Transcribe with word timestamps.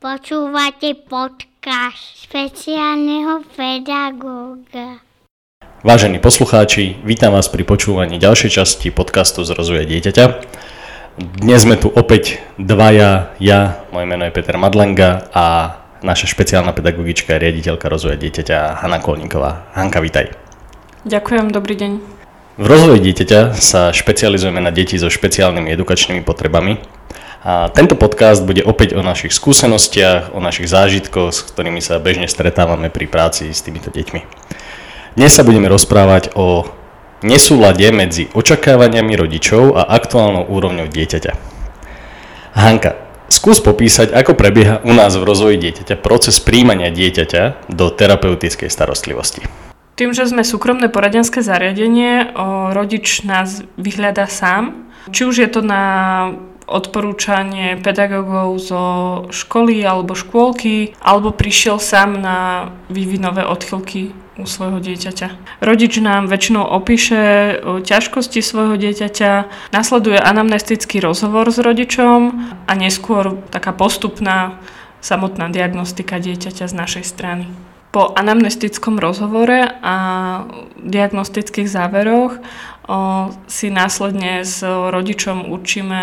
Počúvate 0.00 0.96
podcast 0.96 2.24
špeciálneho 2.24 3.44
pedagóga. 3.52 5.04
Vážení 5.84 6.16
poslucháči, 6.16 6.96
vítam 7.04 7.36
vás 7.36 7.52
pri 7.52 7.68
počúvaní 7.68 8.16
ďalšej 8.16 8.48
časti 8.48 8.88
podcastu 8.96 9.44
z 9.44 9.52
rozvoja 9.52 9.84
dieťaťa. 9.84 10.24
Dnes 11.44 11.68
sme 11.68 11.76
tu 11.76 11.92
opäť 11.92 12.40
dvaja, 12.56 13.36
ja, 13.44 13.84
moje 13.92 14.08
meno 14.08 14.24
je 14.24 14.32
Peter 14.32 14.56
Madlenga 14.56 15.28
a 15.36 15.76
naša 16.00 16.32
špeciálna 16.32 16.72
pedagogička 16.72 17.36
je 17.36 17.44
riaditeľka 17.44 17.92
rozvoja 17.92 18.16
dieťaťa 18.16 18.80
Hanna 18.80 19.04
Kolníková. 19.04 19.68
Hanka, 19.76 20.00
vítaj. 20.00 20.32
Ďakujem, 21.04 21.52
dobrý 21.52 21.76
deň. 21.76 21.92
V 22.56 22.64
rozvoji 22.64 23.04
dieťaťa 23.04 23.52
sa 23.52 23.92
špecializujeme 23.92 24.64
na 24.64 24.72
deti 24.72 24.96
so 24.96 25.12
špeciálnymi 25.12 25.68
edukačnými 25.68 26.24
potrebami 26.24 26.80
a 27.40 27.72
tento 27.72 27.96
podcast 27.96 28.44
bude 28.44 28.60
opäť 28.60 28.92
o 28.96 29.00
našich 29.00 29.32
skúsenostiach, 29.32 30.36
o 30.36 30.44
našich 30.44 30.68
zážitkoch, 30.68 31.32
s 31.32 31.40
ktorými 31.48 31.80
sa 31.80 31.96
bežne 31.96 32.28
stretávame 32.28 32.92
pri 32.92 33.08
práci 33.08 33.48
s 33.48 33.64
týmito 33.64 33.88
deťmi. 33.88 34.20
Dnes 35.16 35.32
sa 35.32 35.40
budeme 35.40 35.72
rozprávať 35.72 36.36
o 36.36 36.68
nesúlade 37.24 37.88
medzi 37.92 38.28
očakávaniami 38.32 39.16
rodičov 39.16 39.76
a 39.76 39.88
aktuálnou 39.88 40.52
úrovňou 40.52 40.88
dieťaťa. 40.92 41.32
Hanka, 42.60 42.96
skús 43.32 43.60
popísať, 43.64 44.12
ako 44.12 44.36
prebieha 44.36 44.84
u 44.84 44.92
nás 44.92 45.16
v 45.16 45.24
rozvoji 45.24 45.56
dieťaťa 45.60 45.96
proces 46.00 46.40
príjmania 46.44 46.92
dieťaťa 46.92 47.72
do 47.72 47.88
terapeutickej 47.88 48.68
starostlivosti. 48.68 49.48
Tým, 49.96 50.16
že 50.16 50.28
sme 50.28 50.44
súkromné 50.44 50.88
poradenské 50.88 51.44
zariadenie, 51.44 52.32
rodič 52.72 53.20
nás 53.24 53.64
vyhľadá 53.76 54.28
sám. 54.28 54.88
Či 55.12 55.28
už 55.28 55.36
je 55.44 55.48
to 55.48 55.60
na 55.60 55.84
odporúčanie 56.70 57.74
pedagógov 57.82 58.62
zo 58.62 58.84
školy 59.34 59.82
alebo 59.82 60.14
škôlky, 60.14 60.94
alebo 61.02 61.34
prišiel 61.34 61.82
sám 61.82 62.22
na 62.22 62.70
vývinové 62.86 63.42
odchylky 63.42 64.14
u 64.40 64.48
svojho 64.48 64.80
dieťaťa. 64.80 65.60
Rodič 65.60 66.00
nám 66.00 66.30
väčšinou 66.30 66.64
opíše 66.64 67.20
ťažkosti 67.60 68.40
svojho 68.40 68.80
dieťaťa, 68.80 69.50
nasleduje 69.74 70.16
anamnestický 70.16 71.04
rozhovor 71.04 71.52
s 71.52 71.60
rodičom 71.60 72.20
a 72.64 72.72
neskôr 72.72 73.36
taká 73.52 73.76
postupná 73.76 74.56
samotná 75.04 75.52
diagnostika 75.52 76.16
dieťaťa 76.16 76.64
z 76.70 76.74
našej 76.76 77.04
strany. 77.04 77.44
Po 77.90 78.14
anamnestickom 78.14 79.02
rozhovore 79.02 79.66
a 79.82 79.96
diagnostických 80.78 81.66
záveroch 81.66 82.38
o, 82.38 83.34
si 83.50 83.66
následne 83.66 84.46
s 84.46 84.62
rodičom 84.62 85.50
určíme 85.50 86.00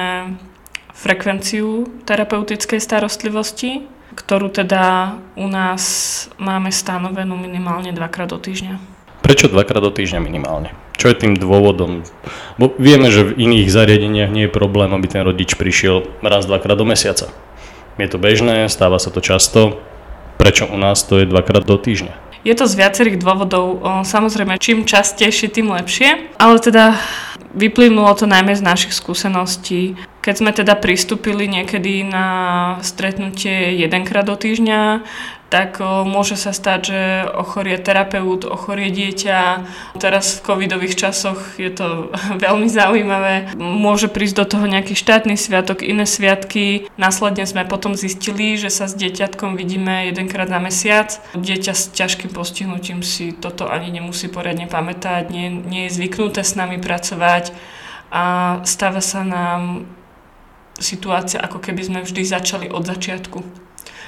frekvenciu 0.97 1.85
terapeutickej 2.09 2.81
starostlivosti, 2.81 3.85
ktorú 4.17 4.49
teda 4.49 5.13
u 5.37 5.45
nás 5.45 6.25
máme 6.41 6.73
stanovenú 6.73 7.37
minimálne 7.37 7.93
dvakrát 7.93 8.33
do 8.33 8.41
týždňa. 8.41 8.81
Prečo 9.21 9.45
dvakrát 9.45 9.85
do 9.85 9.93
týždňa 9.93 10.19
minimálne? 10.25 10.73
Čo 10.97 11.13
je 11.13 11.21
tým 11.21 11.33
dôvodom? 11.37 12.01
Bo 12.57 12.73
vieme, 12.81 13.13
že 13.13 13.29
v 13.29 13.37
iných 13.37 13.69
zariadeniach 13.69 14.33
nie 14.33 14.49
je 14.49 14.55
problém, 14.57 14.89
aby 14.89 15.05
ten 15.05 15.21
rodič 15.21 15.53
prišiel 15.53 16.09
raz, 16.25 16.49
dvakrát 16.49 16.73
do 16.73 16.89
mesiaca. 16.89 17.29
Je 18.01 18.09
to 18.09 18.17
bežné, 18.17 18.65
stáva 18.65 18.97
sa 18.97 19.13
to 19.13 19.21
často. 19.21 19.77
Prečo 20.41 20.65
u 20.65 20.77
nás 20.81 21.05
to 21.05 21.21
je 21.21 21.29
dvakrát 21.29 21.65
do 21.65 21.77
týždňa? 21.77 22.41
Je 22.41 22.55
to 22.55 22.65
z 22.65 22.79
viacerých 22.79 23.21
dôvodov. 23.21 23.83
Samozrejme, 24.07 24.57
čím 24.57 24.87
častejšie, 24.87 25.51
tým 25.51 25.69
lepšie. 25.75 26.33
Ale 26.39 26.57
teda 26.57 26.95
vyplynulo 27.57 28.13
to 28.13 28.29
najmä 28.29 28.53
z 28.53 28.61
našich 28.61 28.93
skúseností. 28.93 29.97
Keď 30.21 30.35
sme 30.37 30.51
teda 30.53 30.77
pristúpili 30.77 31.49
niekedy 31.49 32.05
na 32.05 32.27
stretnutie 32.85 33.73
jedenkrát 33.79 34.27
do 34.27 34.37
týždňa, 34.37 35.01
tak 35.47 35.79
môže 35.83 36.35
sa 36.35 36.51
stať, 36.51 36.79
že 36.83 37.01
ochorie 37.31 37.79
terapeut, 37.79 38.43
ochorie 38.43 38.91
dieťa. 38.91 39.63
Teraz 39.95 40.39
v 40.39 40.43
covidových 40.43 40.99
časoch 40.99 41.55
je 41.55 41.71
to 41.71 42.11
veľmi 42.45 42.67
zaujímavé. 42.67 43.55
Môže 43.55 44.11
prísť 44.11 44.35
do 44.43 44.45
toho 44.45 44.65
nejaký 44.67 44.91
štátny 44.91 45.39
sviatok, 45.39 45.87
iné 45.87 46.03
sviatky. 46.03 46.91
Následne 46.99 47.47
sme 47.47 47.63
potom 47.63 47.95
zistili, 47.95 48.59
že 48.59 48.67
sa 48.67 48.91
s 48.91 48.95
dieťatkom 48.99 49.55
vidíme 49.55 50.11
jedenkrát 50.11 50.51
za 50.51 50.59
mesiac. 50.59 51.09
Dieťa 51.31 51.73
s 51.73 51.95
ťažkým 51.95 52.35
postihnutím 52.35 52.99
si 52.99 53.31
toto 53.31 53.71
ani 53.71 53.87
nemusí 53.87 54.27
poriadne 54.27 54.67
pamätať, 54.67 55.31
nie, 55.31 55.47
nie 55.47 55.87
je 55.87 55.95
zvyknuté 55.95 56.43
s 56.43 56.59
nami 56.59 56.75
pracovať 56.75 57.55
a 58.11 58.23
stáva 58.63 59.03
sa 59.03 59.23
nám 59.23 59.87
situácia, 60.79 61.41
ako 61.41 61.59
keby 61.59 61.81
sme 61.83 61.99
vždy 62.03 62.21
začali 62.23 62.67
od 62.69 62.85
začiatku 62.85 63.67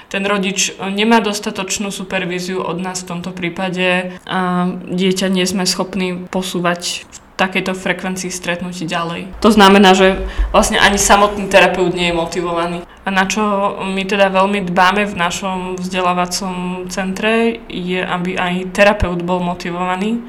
ten 0.10 0.26
rodič 0.26 0.74
nemá 0.82 1.22
dostatočnú 1.22 1.94
supervíziu 1.94 2.66
od 2.66 2.82
nás 2.82 3.06
v 3.06 3.10
tomto 3.14 3.30
prípade 3.30 4.18
a 4.26 4.66
dieťa 4.74 5.30
nie 5.30 5.46
sme 5.46 5.70
schopní 5.70 6.26
posúvať 6.34 7.06
v 7.06 7.18
takejto 7.38 7.72
frekvencii 7.72 8.28
stretnutí 8.34 8.84
ďalej. 8.84 9.32
To 9.40 9.54
znamená, 9.54 9.96
že 9.96 10.20
vlastne 10.52 10.76
ani 10.76 11.00
samotný 11.00 11.48
terapeut 11.48 11.96
nie 11.96 12.12
je 12.12 12.20
motivovaný. 12.20 12.84
A 13.08 13.10
na 13.16 13.24
čo 13.24 13.42
my 13.80 14.04
teda 14.04 14.28
veľmi 14.28 14.68
dbáme 14.68 15.08
v 15.08 15.16
našom 15.16 15.80
vzdelávacom 15.80 16.86
centre 16.92 17.64
je, 17.72 18.04
aby 18.04 18.36
aj 18.36 18.76
terapeut 18.76 19.24
bol 19.24 19.40
motivovaný 19.40 20.20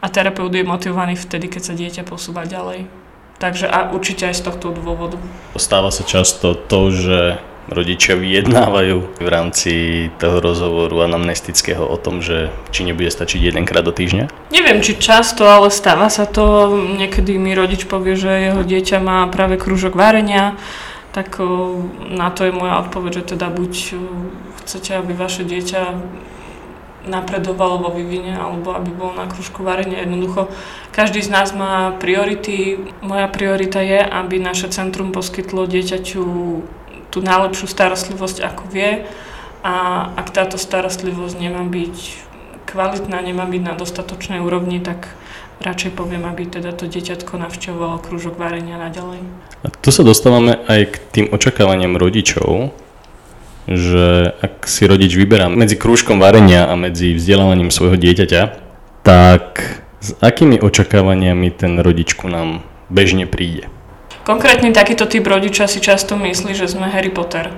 a 0.00 0.08
terapeut 0.08 0.50
je 0.54 0.64
motivovaný 0.64 1.20
vtedy, 1.20 1.52
keď 1.52 1.62
sa 1.62 1.74
dieťa 1.76 2.02
posúva 2.08 2.48
ďalej. 2.48 2.88
Takže 3.36 3.68
a 3.68 3.92
určite 3.92 4.30
aj 4.30 4.40
z 4.40 4.42
tohto 4.48 4.72
dôvodu. 4.72 5.20
Stáva 5.60 5.92
sa 5.92 6.06
často 6.06 6.56
to, 6.56 6.88
že 6.88 7.18
rodičia 7.68 8.16
vyjednávajú 8.18 9.20
v 9.20 9.28
rámci 9.28 9.72
toho 10.20 10.40
rozhovoru 10.40 11.04
anamnestického 11.04 11.80
o 11.80 11.96
tom, 11.96 12.20
že 12.20 12.52
či 12.70 12.84
nebude 12.84 13.08
stačiť 13.08 13.40
jedenkrát 13.40 13.84
do 13.84 13.92
týždňa? 13.92 14.52
Neviem, 14.52 14.84
či 14.84 15.00
často, 15.00 15.48
ale 15.48 15.72
stáva 15.72 16.12
sa 16.12 16.28
to. 16.28 16.76
Niekedy 17.00 17.40
mi 17.40 17.56
rodič 17.56 17.88
povie, 17.88 18.16
že 18.18 18.52
jeho 18.52 18.62
dieťa 18.64 18.98
má 19.00 19.24
práve 19.32 19.56
krúžok 19.56 19.96
varenia, 19.96 20.56
tak 21.14 21.38
na 22.10 22.28
to 22.34 22.44
je 22.48 22.52
moja 22.52 22.82
odpoveď, 22.84 23.22
že 23.22 23.38
teda 23.38 23.46
buď 23.48 23.72
chcete, 24.64 24.90
aby 24.98 25.12
vaše 25.14 25.46
dieťa 25.46 25.82
napredovalo 27.04 27.84
vo 27.84 27.90
vývine 27.92 28.32
alebo 28.32 28.72
aby 28.72 28.88
bol 28.88 29.12
na 29.12 29.28
kružku 29.28 29.60
varenia. 29.60 30.02
Jednoducho 30.02 30.48
každý 30.88 31.20
z 31.20 31.30
nás 31.30 31.52
má 31.52 31.92
priority. 32.00 32.80
Moja 33.04 33.28
priorita 33.28 33.84
je, 33.84 34.00
aby 34.00 34.40
naše 34.40 34.72
centrum 34.72 35.12
poskytlo 35.12 35.68
dieťaťu 35.68 36.24
tú 37.14 37.22
najlepšiu 37.22 37.70
starostlivosť, 37.70 38.42
ako 38.42 38.64
vie. 38.74 39.06
A 39.62 39.74
ak 40.18 40.34
táto 40.34 40.58
starostlivosť 40.58 41.38
nemá 41.38 41.62
byť 41.62 41.96
kvalitná, 42.66 43.22
nemá 43.22 43.46
byť 43.46 43.62
na 43.62 43.74
dostatočnej 43.78 44.42
úrovni, 44.42 44.82
tak 44.82 45.14
radšej 45.62 45.94
poviem, 45.94 46.26
aby 46.26 46.50
teda 46.50 46.74
to 46.74 46.90
dieťatko 46.90 47.38
navštevovalo 47.38 48.02
krúžok 48.02 48.34
varenia 48.34 48.76
naďalej. 48.76 49.22
A 49.62 49.70
tu 49.70 49.94
sa 49.94 50.02
dostávame 50.02 50.58
aj 50.66 50.80
k 50.90 50.94
tým 51.14 51.26
očakávaniam 51.30 51.94
rodičov, 51.94 52.74
že 53.64 54.34
ak 54.44 54.68
si 54.68 54.84
rodič 54.84 55.16
vyberá 55.16 55.48
medzi 55.48 55.78
krúžkom 55.78 56.20
varenia 56.20 56.68
a 56.68 56.74
medzi 56.76 57.16
vzdelávaním 57.16 57.72
svojho 57.72 57.96
dieťaťa, 57.96 58.42
tak 59.06 59.62
s 60.04 60.12
akými 60.20 60.60
očakávaniami 60.60 61.48
ten 61.56 61.80
rodič 61.80 62.12
ku 62.12 62.28
nám 62.28 62.60
bežne 62.92 63.24
príde? 63.24 63.72
Konkrétne 64.24 64.72
takýto 64.72 65.04
typ 65.04 65.28
rodiča 65.28 65.68
si 65.68 65.84
často 65.84 66.16
myslí, 66.16 66.56
že 66.56 66.64
sme 66.64 66.88
Harry 66.88 67.12
Potter. 67.12 67.52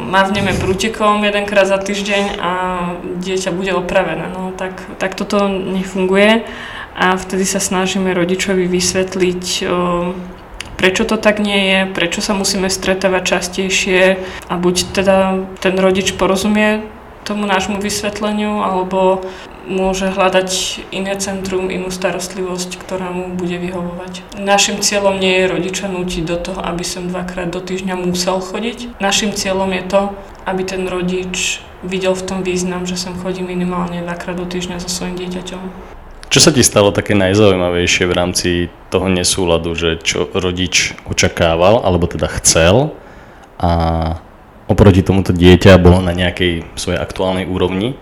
Mávneme 0.00 0.56
prútikom 0.56 1.20
jedenkrát 1.20 1.68
za 1.68 1.76
týždeň 1.76 2.40
a 2.40 2.52
dieťa 3.20 3.52
bude 3.52 3.76
opravené. 3.76 4.32
No 4.32 4.56
tak, 4.56 4.80
tak 4.96 5.12
toto 5.12 5.44
nefunguje 5.52 6.48
a 6.96 7.20
vtedy 7.20 7.44
sa 7.44 7.60
snažíme 7.60 8.16
rodičovi 8.16 8.64
vysvetliť, 8.64 9.68
prečo 10.80 11.04
to 11.04 11.20
tak 11.20 11.36
nie 11.36 11.60
je, 11.68 11.78
prečo 11.92 12.24
sa 12.24 12.32
musíme 12.32 12.72
stretávať 12.72 13.22
častejšie 13.36 14.16
a 14.48 14.54
buď 14.56 14.96
teda 14.96 15.44
ten 15.60 15.76
rodič 15.76 16.16
porozumie 16.16 16.80
tomu 17.28 17.44
nášmu 17.44 17.76
vysvetleniu, 17.76 18.64
alebo 18.64 19.20
môže 19.68 20.08
hľadať 20.08 20.50
iné 20.94 21.16
centrum, 21.20 21.68
inú 21.68 21.92
starostlivosť, 21.92 22.80
ktorá 22.80 23.12
mu 23.12 23.34
bude 23.34 23.58
vyhovovať. 23.60 24.40
Našim 24.40 24.80
cieľom 24.80 25.20
nie 25.20 25.44
je 25.44 25.50
rodiča 25.50 25.86
nútiť 25.90 26.22
do 26.24 26.36
toho, 26.40 26.60
aby 26.62 26.84
som 26.86 27.08
dvakrát 27.10 27.52
do 27.52 27.60
týždňa 27.60 27.94
musel 27.98 28.40
chodiť. 28.40 29.00
Našim 29.02 29.36
cieľom 29.36 29.70
je 29.76 29.84
to, 29.86 30.02
aby 30.48 30.62
ten 30.64 30.88
rodič 30.88 31.60
videl 31.84 32.12
v 32.12 32.26
tom 32.26 32.40
význam, 32.44 32.84
že 32.84 32.96
som 32.96 33.16
chodí 33.16 33.40
minimálne 33.40 34.04
dvakrát 34.04 34.36
do 34.36 34.46
týždňa 34.48 34.80
so 34.80 34.88
svojím 34.88 35.16
dieťaťom. 35.26 35.62
Čo 36.30 36.38
sa 36.38 36.54
ti 36.54 36.62
stalo 36.62 36.94
také 36.94 37.18
najzaujímavejšie 37.18 38.06
v 38.06 38.14
rámci 38.14 38.50
toho 38.94 39.10
nesúladu, 39.10 39.74
že 39.74 39.98
čo 39.98 40.30
rodič 40.30 40.94
očakával, 41.02 41.82
alebo 41.82 42.06
teda 42.06 42.30
chcel 42.38 42.94
a 43.58 43.70
oproti 44.70 45.02
tomuto 45.02 45.34
dieťa 45.34 45.74
bolo 45.82 45.98
na 45.98 46.14
nejakej 46.14 46.70
svojej 46.78 47.02
aktuálnej 47.02 47.50
úrovni. 47.50 47.98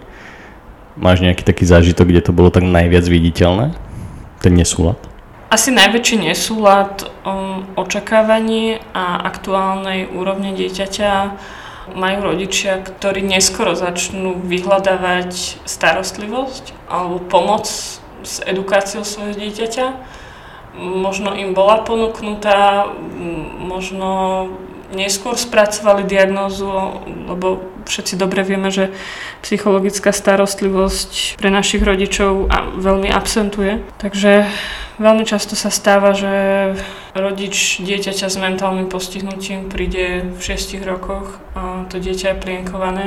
Máš 0.98 1.22
nejaký 1.22 1.46
taký 1.46 1.62
zážitok, 1.62 2.10
kde 2.10 2.22
to 2.26 2.32
bolo 2.34 2.50
tak 2.50 2.66
najviac 2.66 3.06
viditeľné? 3.06 3.70
Ten 4.42 4.58
nesúlad? 4.58 4.98
Asi 5.48 5.70
najväčší 5.70 6.28
nesúlad 6.28 7.06
um, 7.22 7.64
očakávaní 7.78 8.82
a 8.92 9.22
aktuálnej 9.24 10.10
úrovne 10.10 10.52
dieťaťa 10.52 11.12
majú 11.96 12.18
rodičia, 12.34 12.84
ktorí 12.84 13.24
neskoro 13.24 13.72
začnú 13.72 14.42
vyhľadávať 14.44 15.62
starostlivosť 15.64 16.74
alebo 16.90 17.22
pomoc 17.22 17.64
s 18.26 18.34
edukáciou 18.44 19.06
svojho 19.06 19.38
dieťaťa. 19.38 19.86
Možno 20.78 21.32
im 21.32 21.56
bola 21.56 21.80
ponúknutá, 21.80 22.90
možno 23.56 24.10
neskôr 24.92 25.36
spracovali 25.36 26.04
diagnózu, 26.08 26.68
lebo 27.28 27.60
všetci 27.84 28.14
dobre 28.16 28.44
vieme, 28.44 28.72
že 28.72 28.92
psychologická 29.44 30.12
starostlivosť 30.12 31.40
pre 31.40 31.48
našich 31.52 31.84
rodičov 31.84 32.48
veľmi 32.80 33.08
absentuje. 33.12 33.84
Takže 34.00 34.48
veľmi 35.00 35.24
často 35.24 35.56
sa 35.56 35.68
stáva, 35.68 36.12
že 36.12 36.32
rodič 37.16 37.80
dieťaťa 37.80 38.26
s 38.28 38.36
mentálnym 38.36 38.88
postihnutím 38.92 39.68
príde 39.72 40.24
v 40.24 40.40
6 40.40 40.80
rokoch 40.84 41.40
a 41.56 41.84
to 41.88 42.00
dieťa 42.00 42.36
je 42.36 42.40
plienkované 42.40 43.06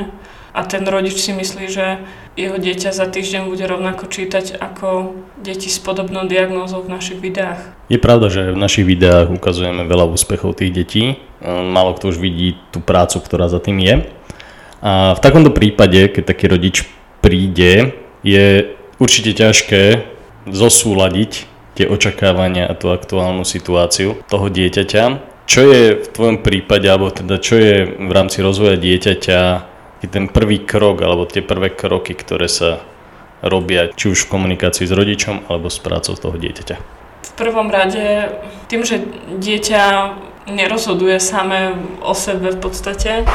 a 0.51 0.67
ten 0.67 0.83
rodič 0.83 1.23
si 1.23 1.31
myslí, 1.31 1.65
že 1.71 2.03
jeho 2.35 2.59
dieťa 2.59 2.91
za 2.91 3.07
týždeň 3.07 3.47
bude 3.47 3.63
rovnako 3.63 4.07
čítať 4.07 4.59
ako 4.59 5.15
deti 5.39 5.71
s 5.71 5.79
podobnou 5.79 6.27
diagnózou 6.27 6.83
v 6.83 6.91
našich 6.91 7.19
videách. 7.23 7.71
Je 7.87 7.99
pravda, 7.99 8.27
že 8.27 8.51
v 8.51 8.59
našich 8.59 8.83
videách 8.83 9.31
ukazujeme 9.31 9.87
veľa 9.87 10.11
úspechov 10.11 10.59
tých 10.59 10.71
detí. 10.75 11.03
Málo 11.43 11.95
kto 11.95 12.11
už 12.11 12.19
vidí 12.19 12.59
tú 12.75 12.83
prácu, 12.83 13.23
ktorá 13.23 13.47
za 13.47 13.63
tým 13.63 13.79
je. 13.79 13.95
A 14.83 15.15
v 15.15 15.23
takomto 15.23 15.55
prípade, 15.55 16.11
keď 16.11 16.23
taký 16.25 16.45
rodič 16.51 16.83
príde, 17.23 17.95
je 18.25 18.75
určite 18.99 19.31
ťažké 19.33 20.03
zosúľadiť 20.49 21.31
tie 21.79 21.85
očakávania 21.87 22.67
a 22.67 22.75
tú 22.75 22.91
aktuálnu 22.91 23.47
situáciu 23.47 24.19
toho 24.27 24.51
dieťaťa. 24.51 25.03
Čo 25.47 25.61
je 25.67 25.83
v 25.99 26.07
tvojom 26.11 26.37
prípade, 26.43 26.87
alebo 26.87 27.11
teda 27.11 27.39
čo 27.39 27.55
je 27.55 27.87
v 27.87 28.11
rámci 28.11 28.43
rozvoja 28.43 28.75
dieťaťa 28.75 29.70
je 30.01 30.07
ten 30.09 30.25
prvý 30.25 30.65
krok 30.65 31.05
alebo 31.05 31.29
tie 31.29 31.45
prvé 31.45 31.69
kroky, 31.69 32.17
ktoré 32.17 32.49
sa 32.49 32.81
robia 33.41 33.89
či 33.93 34.13
už 34.13 34.25
v 34.25 34.31
komunikácii 34.33 34.85
s 34.89 34.93
rodičom 34.93 35.49
alebo 35.49 35.69
s 35.69 35.81
prácou 35.81 36.17
toho 36.17 36.37
dieťaťa? 36.37 36.75
V 37.21 37.31
prvom 37.37 37.69
rade 37.69 38.33
tým, 38.69 38.81
že 38.81 39.01
dieťa 39.37 39.83
nerozhoduje 40.49 41.21
samé 41.21 41.77
o 42.01 42.13
sebe 42.17 42.53
v 42.53 42.59
podstate 42.59 43.25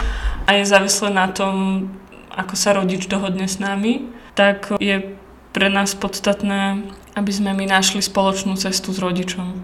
a 0.46 0.50
je 0.54 0.64
závislé 0.66 1.10
na 1.14 1.30
tom, 1.30 1.86
ako 2.34 2.54
sa 2.58 2.74
rodič 2.74 3.06
dohodne 3.06 3.46
s 3.46 3.62
nami, 3.62 4.10
tak 4.34 4.74
je 4.82 5.16
pre 5.54 5.72
nás 5.72 5.96
podstatné, 5.96 6.82
aby 7.16 7.32
sme 7.32 7.56
my 7.56 7.64
našli 7.64 8.04
spoločnú 8.04 8.58
cestu 8.60 8.92
s 8.92 9.00
rodičom. 9.00 9.56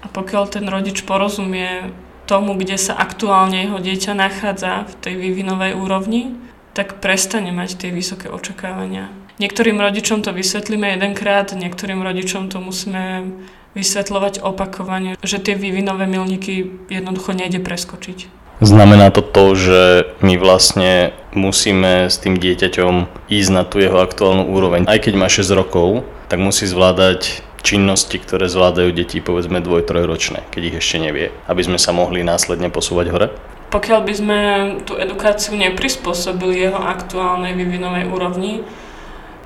A 0.00 0.06
pokiaľ 0.08 0.44
ten 0.48 0.64
rodič 0.70 1.02
porozumie 1.02 1.90
tomu, 2.30 2.54
kde 2.54 2.78
sa 2.78 2.94
aktuálne 2.94 3.66
jeho 3.66 3.82
dieťa 3.82 4.12
nachádza 4.14 4.86
v 4.86 4.94
tej 5.02 5.14
vývinovej 5.18 5.74
úrovni, 5.74 6.38
tak 6.74 7.02
prestane 7.02 7.50
mať 7.50 7.76
tie 7.86 7.90
vysoké 7.90 8.30
očakávania. 8.30 9.10
Niektorým 9.40 9.80
rodičom 9.80 10.20
to 10.20 10.36
vysvetlíme 10.36 10.96
jedenkrát, 10.96 11.50
niektorým 11.56 12.04
rodičom 12.04 12.52
to 12.52 12.60
musíme 12.60 13.32
vysvetľovať 13.72 14.42
opakovane, 14.42 15.16
že 15.22 15.40
tie 15.40 15.54
vývinové 15.56 16.04
milníky 16.04 16.68
jednoducho 16.90 17.32
nejde 17.32 17.62
preskočiť. 17.62 18.40
Znamená 18.60 19.08
to 19.08 19.24
to, 19.24 19.56
že 19.56 19.80
my 20.20 20.36
vlastne 20.36 21.16
musíme 21.32 22.12
s 22.12 22.20
tým 22.20 22.36
dieťaťom 22.36 23.08
ísť 23.32 23.50
na 23.56 23.64
tú 23.64 23.80
jeho 23.80 24.04
aktuálnu 24.04 24.52
úroveň. 24.52 24.84
Aj 24.84 25.00
keď 25.00 25.14
má 25.16 25.32
6 25.32 25.48
rokov, 25.56 26.04
tak 26.28 26.44
musí 26.44 26.68
zvládať 26.68 27.40
činnosti, 27.64 28.20
ktoré 28.20 28.52
zvládajú 28.52 28.92
deti 28.92 29.24
povedzme 29.24 29.64
dvoj, 29.64 29.88
trojročné, 29.88 30.44
keď 30.52 30.62
ich 30.64 30.76
ešte 30.80 30.96
nevie, 31.00 31.32
aby 31.48 31.62
sme 31.64 31.80
sa 31.80 31.96
mohli 31.96 32.20
následne 32.20 32.68
posúvať 32.68 33.06
hore? 33.08 33.28
Pokiaľ 33.70 34.00
by 34.02 34.14
sme 34.18 34.38
tú 34.82 34.98
edukáciu 34.98 35.54
neprispôsobili 35.54 36.58
jeho 36.58 36.78
aktuálnej 36.78 37.54
vývinovej 37.54 38.10
úrovni, 38.10 38.66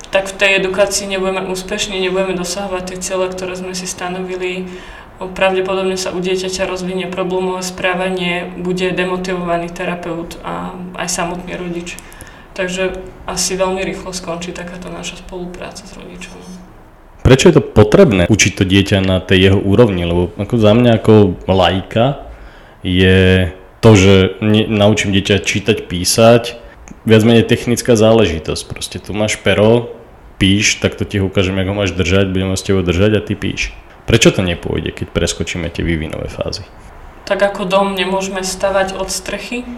tak 0.09 0.33
v 0.33 0.39
tej 0.41 0.51
edukácii 0.65 1.11
nebudeme 1.11 1.45
úspešní, 1.51 2.01
nebudeme 2.01 2.33
dosahovať 2.39 2.83
tie 2.89 2.99
cieľe, 3.05 3.29
ktoré 3.29 3.53
sme 3.59 3.77
si 3.77 3.85
stanovili. 3.85 4.71
Pravdepodobne 5.21 6.01
sa 6.01 6.15
u 6.15 6.25
dieťaťa 6.25 6.65
rozvinie 6.65 7.07
problémové 7.11 7.61
správanie, 7.61 8.49
bude 8.59 8.95
demotivovaný 8.97 9.69
terapeut 9.71 10.41
a 10.41 10.73
aj 10.97 11.09
samotný 11.11 11.55
rodič. 11.59 12.01
Takže 12.55 12.95
asi 13.27 13.59
veľmi 13.59 13.83
rýchlo 13.83 14.15
skončí 14.15 14.55
takáto 14.55 14.87
naša 14.87 15.21
spolupráca 15.21 15.83
s 15.83 15.93
rodičom. 15.99 16.39
Prečo 17.27 17.51
je 17.51 17.57
to 17.59 17.65
potrebné 17.65 18.31
učiť 18.31 18.53
to 18.55 18.65
dieťa 18.69 19.03
na 19.03 19.19
tej 19.19 19.51
jeho 19.51 19.59
úrovni? 19.59 20.07
Lebo 20.07 20.31
ako 20.39 20.55
za 20.61 20.73
mňa 20.77 20.91
ako 21.03 21.15
lajka 21.51 22.23
je 22.87 23.51
to, 23.85 23.93
že 23.93 24.41
ne, 24.41 24.65
naučím 24.65 25.13
dieťa 25.13 25.45
čítať, 25.45 25.85
písať, 25.85 26.57
viac 27.05 27.21
menej 27.21 27.45
technická 27.45 28.01
záležitosť. 28.01 28.63
Proste 28.65 28.97
tu 28.97 29.13
máš 29.13 29.37
pero, 29.45 29.93
píš, 30.41 30.81
tak 30.81 30.97
to 30.97 31.05
ti 31.05 31.21
ukážem, 31.21 31.61
ako 31.61 31.77
ho 31.77 31.81
máš 31.85 31.93
držať, 31.93 32.33
budeme 32.33 32.57
s 32.57 32.65
tebou 32.65 32.81
držať 32.81 33.13
a 33.13 33.21
ty 33.21 33.37
píš. 33.37 33.77
Prečo 34.09 34.33
to 34.33 34.41
nepôjde, 34.41 34.89
keď 34.97 35.13
preskočíme 35.13 35.69
tie 35.69 35.85
vývinové 35.85 36.33
fázy? 36.33 36.65
Tak 37.29 37.45
ako 37.45 37.69
dom 37.69 37.87
nemôžeme 37.93 38.41
stavať 38.41 38.97
od 38.97 39.13
strechy, 39.13 39.69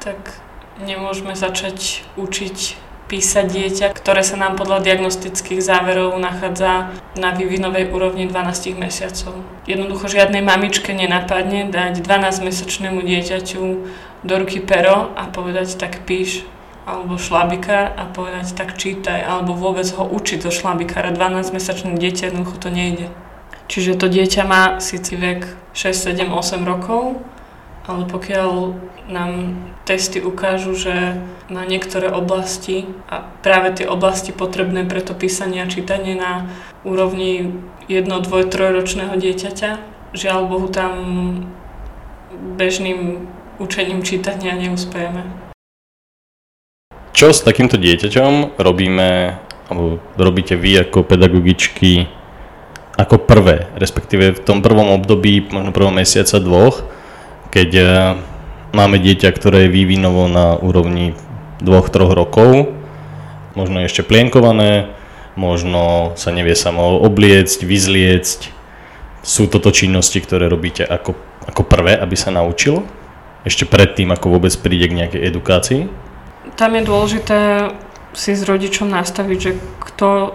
tak 0.00 0.40
nemôžeme 0.80 1.36
začať 1.36 2.08
učiť 2.16 2.87
písať 3.08 3.48
dieťa, 3.48 3.86
ktoré 3.96 4.20
sa 4.20 4.36
nám 4.36 4.60
podľa 4.60 4.84
diagnostických 4.84 5.64
záverov 5.64 6.12
nachádza 6.20 6.92
na 7.16 7.32
vývinovej 7.32 7.88
úrovni 7.88 8.28
12 8.28 8.76
mesiacov. 8.76 9.40
Jednoducho 9.64 10.12
žiadnej 10.12 10.44
mamičke 10.44 10.92
nenapadne 10.92 11.72
dať 11.72 12.04
12-mesačnému 12.04 13.00
dieťaťu 13.00 13.62
do 14.28 14.34
ruky 14.36 14.60
pero 14.60 15.10
a 15.16 15.26
povedať 15.32 15.80
tak 15.80 16.04
píš, 16.04 16.44
alebo 16.84 17.16
šlabikár 17.16 17.96
a 17.96 18.04
povedať 18.08 18.52
tak 18.52 18.76
čítaj, 18.76 19.24
alebo 19.24 19.56
vôbec 19.56 19.88
ho 19.96 20.04
učiť 20.04 20.44
zo 20.44 20.52
šlabikára. 20.52 21.16
12-mesačné 21.16 21.96
dieťa 21.96 22.32
jednoducho 22.32 22.60
to 22.60 22.68
nejde. 22.68 23.08
Čiže 23.68 24.00
to 24.00 24.08
dieťa 24.08 24.42
má 24.48 24.80
síci 24.80 25.16
vek 25.16 25.44
6, 25.76 26.16
7, 26.16 26.32
8 26.32 26.64
rokov, 26.64 27.20
ale 27.88 28.04
pokiaľ 28.04 28.76
nám 29.08 29.56
testy 29.88 30.20
ukážu, 30.20 30.76
že 30.76 31.16
na 31.48 31.64
niektoré 31.64 32.12
oblasti 32.12 32.84
a 33.08 33.24
práve 33.40 33.80
tie 33.80 33.88
oblasti 33.88 34.36
potrebné 34.36 34.84
pre 34.84 35.00
to 35.00 35.16
písanie 35.16 35.64
a 35.64 35.72
čítanie 35.72 36.12
na 36.12 36.52
úrovni 36.84 37.56
1, 37.88 38.04
2, 38.04 38.28
3 38.28 38.76
ročného 38.76 39.16
dieťaťa, 39.16 39.70
žiaľ 40.12 40.52
Bohu 40.52 40.68
tam 40.68 40.92
bežným 42.60 43.24
učením 43.56 44.04
čítania 44.04 44.52
neúspejeme. 44.60 45.48
Čo 47.16 47.32
s 47.32 47.40
takýmto 47.40 47.80
dieťaťom 47.80 48.60
robíme, 48.60 49.40
alebo 49.72 49.98
robíte 50.20 50.54
vy 50.54 50.84
ako 50.84 51.08
pedagogičky 51.08 52.06
ako 52.98 53.16
prvé, 53.24 53.70
respektíve 53.78 54.36
v 54.36 54.42
tom 54.42 54.58
prvom 54.58 54.90
období, 54.98 55.48
možno 55.54 55.70
prvom 55.70 55.94
mesiaca, 55.94 56.42
dvoch, 56.42 56.82
keď 57.48 57.70
eh, 57.74 57.88
máme 58.72 59.00
dieťa, 59.00 59.28
ktoré 59.32 59.66
je 59.66 59.74
vývinovo 59.74 60.28
na 60.28 60.56
úrovni 60.56 61.16
2-3 61.64 62.14
rokov, 62.14 62.70
možno 63.58 63.82
ešte 63.82 64.06
plienkované, 64.06 64.94
možno 65.34 66.14
sa 66.14 66.30
nevie 66.30 66.54
samo 66.54 66.98
obliecť, 67.02 67.66
vyzliecť. 67.66 68.40
Sú 69.22 69.50
toto 69.50 69.74
činnosti, 69.74 70.22
ktoré 70.22 70.46
robíte 70.46 70.86
ako, 70.86 71.18
ako 71.46 71.62
prvé, 71.66 71.98
aby 71.98 72.14
sa 72.14 72.30
naučilo? 72.30 72.86
Ešte 73.42 73.66
predtým, 73.66 74.14
ako 74.14 74.38
vôbec 74.38 74.54
príde 74.58 74.86
k 74.86 74.98
nejakej 74.98 75.22
edukácii? 75.26 75.80
Tam 76.54 76.74
je 76.74 76.82
dôležité 76.86 77.38
si 78.14 78.34
s 78.34 78.42
rodičom 78.46 78.88
nastaviť, 78.88 79.38
že 79.38 79.52
kto 79.78 80.34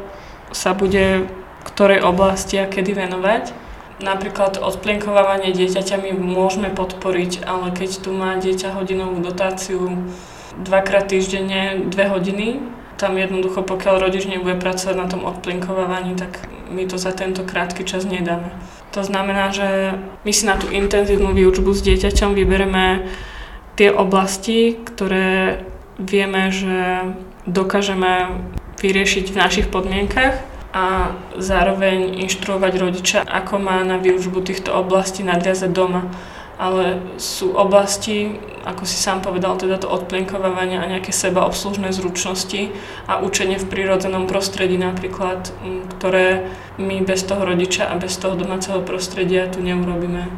sa 0.53 0.71
bude 0.77 1.25
ktorej 1.63 2.05
oblasti 2.05 2.59
a 2.59 2.69
kedy 2.69 2.93
venovať 2.93 3.62
Napríklad 4.01 4.57
odplienkovávanie 4.57 5.53
dieťaťa 5.53 6.01
my 6.01 6.11
môžeme 6.17 6.73
podporiť, 6.73 7.45
ale 7.45 7.69
keď 7.69 7.91
tu 8.01 8.09
má 8.09 8.41
dieťa 8.41 8.73
hodinovú 8.73 9.21
dotáciu 9.21 10.09
dvakrát 10.57 11.09
týždenne, 11.09 11.85
dve 11.89 12.09
hodiny, 12.09 12.61
tam 12.97 13.17
jednoducho 13.17 13.65
pokiaľ 13.65 14.01
rodič 14.01 14.25
nebude 14.29 14.57
pracovať 14.57 14.95
na 14.97 15.07
tom 15.09 15.25
odplinkovávaní, 15.25 16.17
tak 16.17 16.45
my 16.69 16.85
to 16.89 16.97
za 16.97 17.13
tento 17.13 17.45
krátky 17.45 17.85
čas 17.85 18.05
nedáme. 18.05 18.53
To 18.93 19.01
znamená, 19.01 19.49
že 19.49 19.97
my 20.21 20.31
si 20.33 20.45
na 20.45 20.57
tú 20.57 20.69
intenzívnu 20.69 21.33
výučbu 21.33 21.73
s 21.73 21.81
dieťaťom 21.81 22.37
vybereme 22.37 23.09
tie 23.73 23.89
oblasti, 23.89 24.77
ktoré 24.77 25.65
vieme, 25.97 26.53
že 26.53 27.09
dokážeme 27.49 28.41
vyriešiť 28.77 29.25
v 29.33 29.39
našich 29.39 29.67
podmienkach 29.73 30.52
a 30.73 31.13
zároveň 31.37 32.17
inštruovať 32.25 32.73
rodiča, 32.81 33.19
ako 33.21 33.61
má 33.61 33.85
na 33.85 34.01
výučbu 34.01 34.41
týchto 34.41 34.73
oblastí 34.73 35.21
nadviazať 35.21 35.69
doma. 35.69 36.09
Ale 36.53 37.01
sú 37.17 37.53
oblasti, 37.57 38.37
ako 38.61 38.85
si 38.85 38.97
sám 38.97 39.25
povedal, 39.25 39.57
teda 39.57 39.81
to 39.81 39.89
odplienkovávanie 39.89 40.77
a 40.77 40.85
nejaké 40.85 41.09
seba 41.09 41.49
zručnosti 41.49 42.69
a 43.09 43.25
učenie 43.25 43.57
v 43.57 43.69
prírodzenom 43.69 44.29
prostredí 44.29 44.77
napríklad, 44.77 45.49
ktoré 45.97 46.45
my 46.77 47.01
bez 47.01 47.25
toho 47.25 47.41
rodiča 47.41 47.89
a 47.89 47.97
bez 47.97 48.17
toho 48.21 48.37
domáceho 48.37 48.85
prostredia 48.85 49.49
tu 49.49 49.65
neurobíme. 49.65 50.29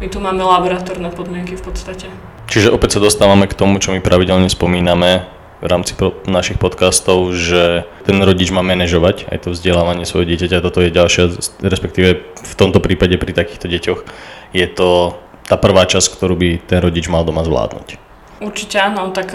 My 0.00 0.06
tu 0.08 0.24
máme 0.24 0.40
laboratórne 0.40 1.12
podmienky 1.12 1.56
v 1.56 1.64
podstate. 1.68 2.08
Čiže 2.48 2.72
opäť 2.72 2.96
sa 2.96 3.04
dostávame 3.04 3.44
k 3.44 3.56
tomu, 3.56 3.76
čo 3.76 3.92
my 3.92 4.00
pravidelne 4.00 4.48
spomíname 4.48 5.37
v 5.58 5.66
rámci 5.66 5.98
našich 6.30 6.58
podcastov, 6.62 7.34
že 7.34 7.82
ten 8.06 8.18
rodič 8.22 8.54
má 8.54 8.62
manažovať 8.62 9.26
aj 9.26 9.38
to 9.42 9.48
vzdelávanie 9.54 10.06
svojho 10.06 10.30
dieťaťa. 10.30 10.62
Toto 10.62 10.78
je 10.78 10.94
ďalšia, 10.94 11.34
respektíve 11.62 12.08
v 12.24 12.54
tomto 12.54 12.78
prípade 12.78 13.18
pri 13.18 13.34
takýchto 13.34 13.66
deťoch 13.66 14.00
je 14.54 14.66
to 14.70 15.18
tá 15.48 15.56
prvá 15.56 15.88
časť, 15.88 16.14
ktorú 16.14 16.34
by 16.38 16.50
ten 16.62 16.78
rodič 16.78 17.08
mal 17.10 17.24
doma 17.24 17.42
zvládnuť. 17.42 17.98
Určite 18.38 18.78
áno, 18.78 19.10
tak 19.10 19.34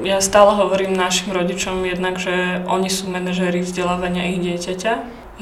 ja 0.00 0.18
stále 0.24 0.56
hovorím 0.56 0.96
našim 0.96 1.30
rodičom 1.30 1.84
jednak, 1.84 2.16
že 2.16 2.64
oni 2.64 2.88
sú 2.88 3.12
manažéri 3.12 3.60
vzdelávania 3.60 4.32
ich 4.32 4.40
dieťaťa. 4.40 4.92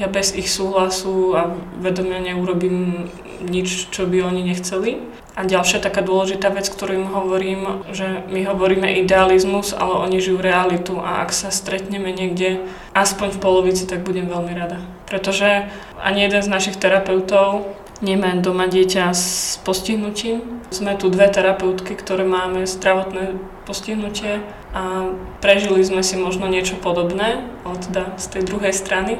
Ja 0.01 0.07
bez 0.09 0.33
ich 0.33 0.49
súhlasu 0.49 1.37
a 1.37 1.53
vedomia 1.79 2.17
neurobím 2.19 3.07
nič, 3.45 3.93
čo 3.93 4.09
by 4.09 4.25
oni 4.25 4.41
nechceli. 4.51 4.99
A 5.33 5.49
ďalšia 5.49 5.81
taká 5.81 6.05
dôležitá 6.05 6.53
vec, 6.53 6.69
ktorú 6.69 6.93
im 6.93 7.07
hovorím, 7.09 7.81
že 7.89 8.21
my 8.29 8.45
hovoríme 8.45 8.85
idealizmus, 9.01 9.73
ale 9.73 10.05
oni 10.05 10.21
žijú 10.21 10.37
realitu 10.37 11.01
a 11.01 11.25
ak 11.25 11.33
sa 11.33 11.49
stretneme 11.49 12.13
niekde 12.13 12.61
aspoň 12.93 13.33
v 13.33 13.41
polovici, 13.41 13.89
tak 13.89 14.05
budem 14.05 14.29
veľmi 14.29 14.53
rada. 14.53 14.77
Pretože 15.09 15.73
ani 15.97 16.29
jeden 16.29 16.45
z 16.45 16.53
našich 16.53 16.77
terapeutov 16.77 17.65
nemá 18.05 18.37
doma 18.37 18.69
dieťa 18.69 19.09
s 19.09 19.57
postihnutím. 19.65 20.61
Sme 20.69 20.93
tu 21.01 21.09
dve 21.09 21.25
terapeutky, 21.33 21.97
ktoré 21.97 22.21
máme 22.29 22.69
zdravotné 22.69 23.33
postihnutie 23.65 24.45
a 24.69 25.17
prežili 25.41 25.81
sme 25.81 26.05
si 26.05 26.13
možno 26.13 26.45
niečo 26.45 26.77
podobné, 26.77 27.41
ale 27.65 27.75
teda 27.81 28.03
z 28.21 28.25
tej 28.37 28.43
druhej 28.53 28.73
strany, 28.75 29.17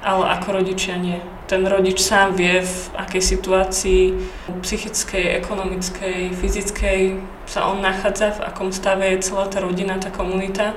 ale 0.00 0.32
ako 0.32 0.64
rodičia 0.64 0.96
nie 0.96 1.20
ten 1.46 1.66
rodič 1.66 2.00
sám 2.00 2.32
vie, 2.36 2.64
v 2.64 2.76
akej 2.96 3.22
situácii 3.22 4.02
psychickej, 4.64 5.36
ekonomickej, 5.44 6.32
fyzickej 6.32 7.00
sa 7.44 7.68
on 7.68 7.84
nachádza, 7.84 8.40
v 8.40 8.44
akom 8.48 8.72
stave 8.72 9.12
je 9.12 9.28
celá 9.28 9.48
tá 9.52 9.60
rodina, 9.60 10.00
tá 10.00 10.08
komunita. 10.08 10.72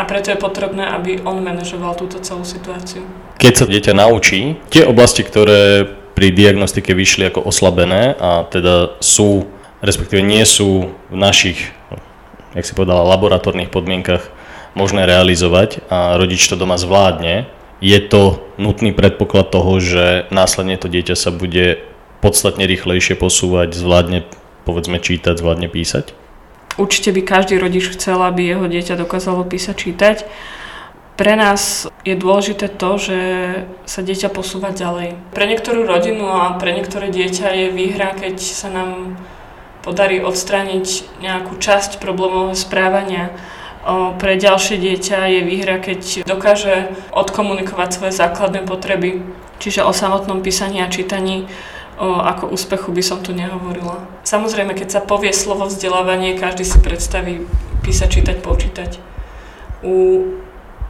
A 0.00 0.08
preto 0.08 0.32
je 0.32 0.40
potrebné, 0.40 0.88
aby 0.88 1.20
on 1.22 1.44
manažoval 1.44 1.94
túto 1.94 2.18
celú 2.24 2.48
situáciu. 2.48 3.04
Keď 3.36 3.52
sa 3.52 3.66
dieťa 3.68 3.92
naučí, 3.92 4.56
tie 4.72 4.88
oblasti, 4.88 5.20
ktoré 5.20 5.84
pri 6.16 6.32
diagnostike 6.32 6.96
vyšli 6.96 7.28
ako 7.28 7.44
oslabené 7.44 8.16
a 8.16 8.48
teda 8.48 8.96
sú, 9.04 9.46
respektíve 9.84 10.24
nie 10.24 10.42
sú 10.48 10.92
v 11.12 11.16
našich, 11.16 11.58
jak 12.56 12.64
si 12.64 12.72
povedala, 12.72 13.04
laboratórnych 13.04 13.68
podmienkach 13.68 14.32
možné 14.72 15.04
realizovať 15.04 15.84
a 15.92 16.16
rodič 16.16 16.48
to 16.48 16.56
doma 16.56 16.80
zvládne, 16.80 17.44
je 17.82 17.98
to 17.98 18.46
nutný 18.62 18.94
predpoklad 18.94 19.50
toho, 19.50 19.82
že 19.82 20.30
následne 20.30 20.78
to 20.78 20.86
dieťa 20.86 21.18
sa 21.18 21.34
bude 21.34 21.82
podstatne 22.22 22.62
rýchlejšie 22.70 23.18
posúvať, 23.18 23.74
zvládne 23.74 24.22
povedzme 24.62 25.02
čítať, 25.02 25.34
zvládne 25.42 25.66
písať? 25.66 26.14
Určite 26.78 27.10
by 27.10 27.20
každý 27.26 27.58
rodič 27.58 27.90
chcel, 27.90 28.22
aby 28.22 28.54
jeho 28.54 28.70
dieťa 28.70 28.94
dokázalo 28.94 29.42
písať, 29.44 29.74
čítať. 29.76 30.16
Pre 31.18 31.34
nás 31.36 31.90
je 32.08 32.14
dôležité 32.16 32.72
to, 32.72 32.96
že 32.96 33.18
sa 33.84 34.00
dieťa 34.00 34.32
posúva 34.32 34.72
ďalej. 34.72 35.18
Pre 35.34 35.44
niektorú 35.44 35.84
rodinu 35.84 36.24
a 36.24 36.56
pre 36.56 36.72
niektoré 36.72 37.12
dieťa 37.12 37.52
je 37.52 37.66
výhra, 37.74 38.16
keď 38.16 38.40
sa 38.40 38.72
nám 38.72 39.20
podarí 39.82 40.22
odstrániť 40.22 41.18
nejakú 41.20 41.58
časť 41.58 41.98
problémového 41.98 42.56
správania 42.56 43.34
pre 44.18 44.38
ďalšie 44.38 44.78
dieťa 44.78 45.18
je 45.26 45.40
výhra, 45.42 45.82
keď 45.82 46.22
dokáže 46.22 46.94
odkomunikovať 47.10 47.88
svoje 47.90 48.12
základné 48.14 48.62
potreby. 48.62 49.26
Čiže 49.58 49.86
o 49.86 49.94
samotnom 49.94 50.42
písaní 50.42 50.82
a 50.82 50.90
čítaní 50.90 51.46
o, 51.98 52.18
ako 52.18 52.50
úspechu 52.50 52.90
by 52.90 53.02
som 53.02 53.22
tu 53.22 53.30
nehovorila. 53.34 54.02
Samozrejme, 54.26 54.74
keď 54.74 54.88
sa 54.98 55.00
povie 55.02 55.30
slovo 55.30 55.70
vzdelávanie, 55.70 56.38
každý 56.38 56.66
si 56.66 56.78
predstaví 56.82 57.46
písať, 57.82 58.08
čítať, 58.10 58.36
počítať. 58.42 58.90
U 59.82 60.26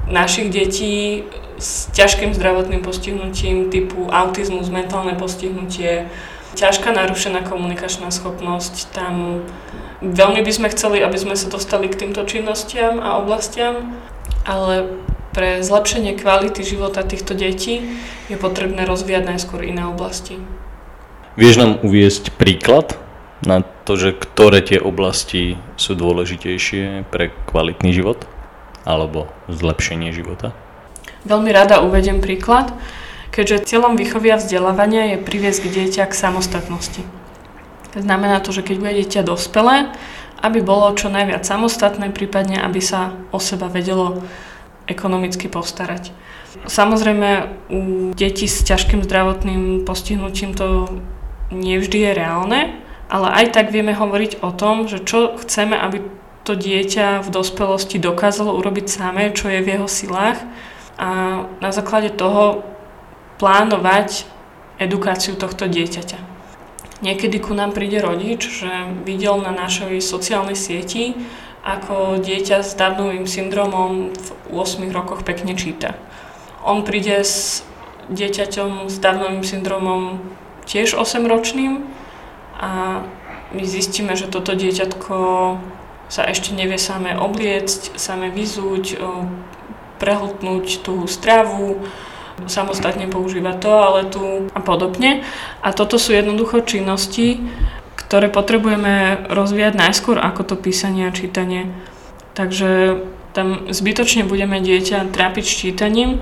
našich 0.08 0.52
detí 0.52 1.24
s 1.56 1.88
ťažkým 1.96 2.32
zdravotným 2.36 2.84
postihnutím 2.84 3.72
typu 3.72 4.08
autizmus, 4.08 4.72
mentálne 4.72 5.16
postihnutie, 5.16 6.08
ťažká 6.56 6.92
narušená 6.92 7.44
komunikačná 7.48 8.12
schopnosť, 8.12 8.92
tam 8.92 9.44
Veľmi 10.02 10.42
by 10.42 10.52
sme 10.52 10.68
chceli, 10.74 10.98
aby 10.98 11.14
sme 11.14 11.38
sa 11.38 11.46
dostali 11.46 11.86
k 11.86 11.94
týmto 11.94 12.26
činnostiam 12.26 12.98
a 12.98 13.22
oblastiam, 13.22 13.94
ale 14.42 14.98
pre 15.30 15.62
zlepšenie 15.62 16.18
kvality 16.18 16.60
života 16.66 17.06
týchto 17.06 17.38
detí 17.38 17.80
je 18.26 18.36
potrebné 18.36 18.82
rozvíjať 18.82 19.24
najskôr 19.30 19.62
iné 19.62 19.86
oblasti. 19.86 20.42
Vieš 21.38 21.54
nám 21.56 21.72
uviesť 21.80 22.34
príklad 22.34 22.98
na 23.46 23.64
to, 23.86 23.94
že 23.94 24.12
ktoré 24.12 24.60
tie 24.60 24.82
oblasti 24.82 25.56
sú 25.80 25.96
dôležitejšie 25.96 27.08
pre 27.08 27.30
kvalitný 27.48 27.94
život 27.94 28.26
alebo 28.82 29.30
zlepšenie 29.48 30.10
života? 30.10 30.50
Veľmi 31.22 31.54
rada 31.54 31.80
uvedem 31.80 32.18
príklad, 32.18 32.74
keďže 33.30 33.70
cieľom 33.70 33.94
výchovia 33.94 34.36
vzdelávania 34.36 35.14
je 35.14 35.22
priviesť 35.22 35.62
dieťa 35.70 36.10
k 36.10 36.14
samostatnosti. 36.18 37.21
Znamená 37.92 38.40
to, 38.40 38.56
že 38.56 38.64
keď 38.64 38.76
bude 38.80 38.92
dieťa 39.04 39.22
dospelé, 39.28 39.92
aby 40.42 40.58
bolo 40.64 40.90
čo 40.96 41.12
najviac 41.12 41.44
samostatné, 41.44 42.10
prípadne 42.10 42.58
aby 42.58 42.80
sa 42.82 43.14
o 43.30 43.38
seba 43.38 43.68
vedelo 43.70 44.24
ekonomicky 44.90 45.46
postarať. 45.46 46.10
Samozrejme, 46.66 47.30
u 47.70 47.80
detí 48.12 48.50
s 48.50 48.66
ťažkým 48.66 49.06
zdravotným 49.06 49.86
postihnutím 49.86 50.52
to 50.52 50.88
nevždy 51.52 52.10
je 52.10 52.12
reálne, 52.12 52.60
ale 53.12 53.28
aj 53.44 53.46
tak 53.54 53.66
vieme 53.70 53.92
hovoriť 53.92 54.40
o 54.40 54.50
tom, 54.52 54.88
že 54.88 55.04
čo 55.04 55.36
chceme, 55.36 55.76
aby 55.76 56.00
to 56.42 56.58
dieťa 56.58 57.22
v 57.22 57.28
dospelosti 57.30 58.02
dokázalo 58.02 58.56
urobiť 58.58 58.86
samé, 58.90 59.30
čo 59.30 59.46
je 59.46 59.62
v 59.62 59.78
jeho 59.78 59.86
silách 59.86 60.42
a 60.98 61.44
na 61.62 61.70
základe 61.70 62.10
toho 62.10 62.66
plánovať 63.38 64.26
edukáciu 64.82 65.38
tohto 65.38 65.70
dieťaťa. 65.70 66.31
Niekedy 67.02 67.42
ku 67.42 67.50
nám 67.52 67.74
príde 67.74 67.98
rodič, 67.98 68.62
že 68.62 68.70
videl 69.02 69.42
na 69.42 69.50
našej 69.50 69.98
sociálnej 69.98 70.54
sieti, 70.54 71.18
ako 71.66 72.22
dieťa 72.22 72.62
s 72.62 72.74
Downovým 72.78 73.26
syndromom 73.26 74.14
v 74.14 74.28
8 74.54 74.86
rokoch 74.90 75.26
pekne 75.26 75.58
číta. 75.58 75.98
On 76.62 76.86
príde 76.86 77.22
s 77.26 77.66
dieťaťom 78.06 78.86
s 78.86 79.02
Downovým 79.02 79.42
syndromom 79.42 80.22
tiež 80.66 80.94
8-ročným 80.94 81.82
a 82.58 83.02
my 83.50 83.62
zistíme, 83.66 84.14
že 84.14 84.30
toto 84.30 84.54
dieťatko 84.54 85.16
sa 86.06 86.22
ešte 86.28 86.54
nevie 86.54 86.78
samé 86.78 87.18
obliecť, 87.18 87.98
samé 87.98 88.30
vyzúť, 88.30 88.98
prehltnúť 89.98 90.86
tú 90.86 91.06
stravu, 91.06 91.82
samostatne 92.46 93.06
používať 93.08 93.56
toaletu 93.62 94.50
a 94.52 94.60
podobne. 94.60 95.22
A 95.62 95.70
toto 95.70 95.96
sú 95.96 96.12
jednoducho 96.14 96.64
činnosti, 96.64 97.40
ktoré 97.96 98.28
potrebujeme 98.28 99.24
rozvíjať 99.30 99.74
najskôr 99.76 100.20
ako 100.20 100.52
to 100.52 100.54
písanie 100.60 101.08
a 101.08 101.14
čítanie. 101.16 101.72
Takže 102.32 103.00
tam 103.32 103.72
zbytočne 103.72 104.28
budeme 104.28 104.60
dieťa 104.60 105.08
trápiť 105.12 105.44
s 105.44 105.58
čítaním, 105.64 106.20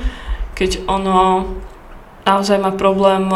keď 0.55 0.87
ono 0.87 1.50
naozaj 2.23 2.59
má 2.62 2.71
problém 2.75 3.26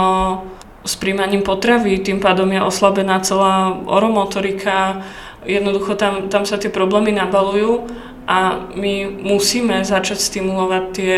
s 0.85 0.95
príjmaním 1.01 1.43
potravy, 1.43 1.99
tým 1.99 2.21
pádom 2.21 2.47
je 2.53 2.61
oslabená 2.61 3.19
celá 3.25 3.73
oromotorika, 3.89 5.03
jednoducho 5.43 5.97
tam, 5.97 6.29
tam 6.29 6.45
sa 6.45 6.61
tie 6.61 6.69
problémy 6.69 7.11
nabalujú 7.17 7.89
a 8.29 8.69
my 8.77 9.09
musíme 9.09 9.85
začať 9.85 10.21
stimulovať 10.21 10.85
tie 10.93 11.15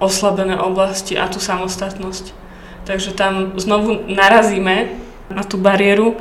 oslabené 0.00 0.60
oblasti 0.60 1.16
a 1.16 1.28
tú 1.28 1.40
samostatnosť. 1.40 2.32
Takže 2.86 3.16
tam 3.16 3.58
znovu 3.58 4.06
narazíme 4.06 4.94
na 5.32 5.42
tú 5.42 5.58
bariéru 5.58 6.14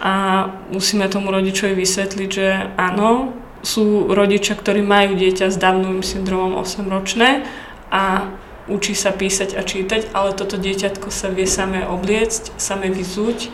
a 0.00 0.46
musíme 0.72 1.08
tomu 1.08 1.32
rodičovi 1.32 1.76
vysvetliť, 1.76 2.28
že 2.28 2.48
áno, 2.76 3.32
sú 3.60 4.08
rodičia, 4.08 4.56
ktorí 4.56 4.80
majú 4.80 5.16
dieťa 5.16 5.52
s 5.52 5.60
Downovým 5.60 6.00
syndromom 6.00 6.56
8-ročné 6.60 7.44
a 7.92 8.32
učí 8.68 8.96
sa 8.96 9.12
písať 9.12 9.56
a 9.56 9.62
čítať, 9.64 10.12
ale 10.16 10.32
toto 10.32 10.56
dieťatko 10.56 11.12
sa 11.12 11.28
vie 11.28 11.44
samé 11.44 11.84
obliecť, 11.84 12.56
samé 12.56 12.88
vyzúť, 12.88 13.52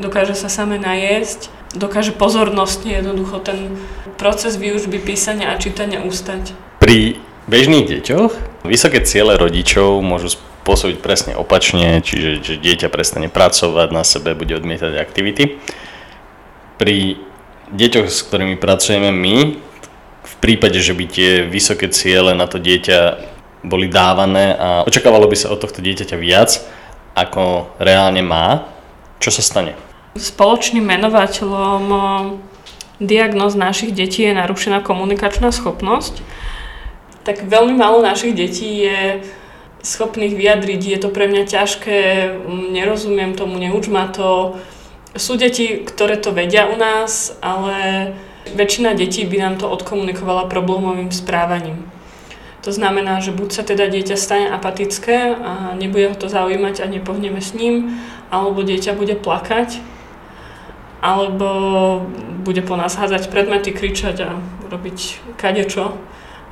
dokáže 0.00 0.32
sa 0.32 0.48
samé 0.48 0.80
najesť, 0.80 1.52
dokáže 1.76 2.16
pozornostne 2.16 2.96
jednoducho 2.96 3.42
ten 3.44 3.76
proces 4.16 4.56
výučby 4.56 5.02
písania 5.02 5.52
a 5.52 5.60
čítania 5.60 6.06
ustať. 6.06 6.56
Pri 6.80 7.20
bežných 7.46 7.86
deťoch 7.88 8.64
vysoké 8.64 9.04
ciele 9.04 9.36
rodičov 9.36 10.00
môžu 10.00 10.36
spôsobiť 10.36 10.98
presne 11.04 11.32
opačne, 11.36 12.00
čiže 12.00 12.40
že 12.40 12.54
dieťa 12.56 12.88
prestane 12.88 13.28
pracovať 13.28 13.88
na 13.92 14.00
sebe, 14.00 14.32
bude 14.32 14.56
odmietať 14.56 14.96
aktivity. 14.96 15.60
Pri 16.80 17.20
deťoch, 17.68 18.08
s 18.08 18.24
ktorými 18.24 18.56
pracujeme 18.56 19.12
my, 19.12 19.60
v 20.24 20.34
prípade, 20.40 20.80
že 20.80 20.96
by 20.96 21.04
tie 21.04 21.30
vysoké 21.44 21.92
ciele 21.92 22.32
na 22.32 22.48
to 22.48 22.56
dieťa 22.56 23.20
boli 23.64 23.88
dávané 23.88 24.56
a 24.56 24.68
očakávalo 24.84 25.28
by 25.28 25.36
sa 25.36 25.52
od 25.52 25.60
tohto 25.60 25.80
dieťaťa 25.84 26.16
viac, 26.20 26.60
ako 27.16 27.72
reálne 27.80 28.20
má, 28.20 28.68
čo 29.20 29.32
sa 29.32 29.40
stane? 29.40 29.72
Spoločným 30.16 30.84
menovateľom 30.84 31.84
diagnóz 33.00 33.56
našich 33.56 33.92
detí 33.92 34.24
je 34.24 34.36
narušená 34.36 34.80
komunikačná 34.84 35.50
schopnosť. 35.50 36.20
Tak 37.24 37.48
veľmi 37.48 37.72
málo 37.72 38.04
našich 38.04 38.36
detí 38.36 38.84
je 38.84 39.24
schopných 39.80 40.36
vyjadriť, 40.36 40.80
je 40.80 40.98
to 41.00 41.08
pre 41.08 41.24
mňa 41.24 41.44
ťažké, 41.48 42.00
nerozumiem 42.72 43.32
tomu, 43.32 43.56
neuč 43.56 43.88
ma 43.88 44.08
to. 44.12 44.60
Sú 45.16 45.40
deti, 45.40 45.84
ktoré 45.84 46.20
to 46.20 46.36
vedia 46.36 46.68
u 46.68 46.76
nás, 46.76 47.36
ale 47.40 48.12
väčšina 48.52 48.92
detí 48.92 49.24
by 49.24 49.40
nám 49.40 49.54
to 49.56 49.72
odkomunikovala 49.72 50.52
problémovým 50.52 51.08
správaním. 51.08 51.88
To 52.64 52.72
znamená, 52.72 53.20
že 53.20 53.32
buď 53.32 53.48
sa 53.52 53.62
teda 53.64 53.92
dieťa 53.92 54.16
stane 54.16 54.48
apatické 54.48 55.36
a 55.36 55.76
nebude 55.76 56.12
ho 56.12 56.16
to 56.16 56.32
zaujímať 56.32 56.80
a 56.80 56.88
nepohneme 56.88 57.40
s 57.40 57.52
ním, 57.52 58.00
alebo 58.32 58.64
dieťa 58.64 58.96
bude 58.96 59.16
plakať, 59.20 59.84
alebo 61.04 61.48
bude 62.40 62.64
po 62.64 62.76
nás 62.80 62.96
hádzať 62.96 63.28
predmety, 63.28 63.72
kričať 63.72 64.16
a 64.24 64.40
robiť 64.72 65.20
kadečo, 65.36 65.92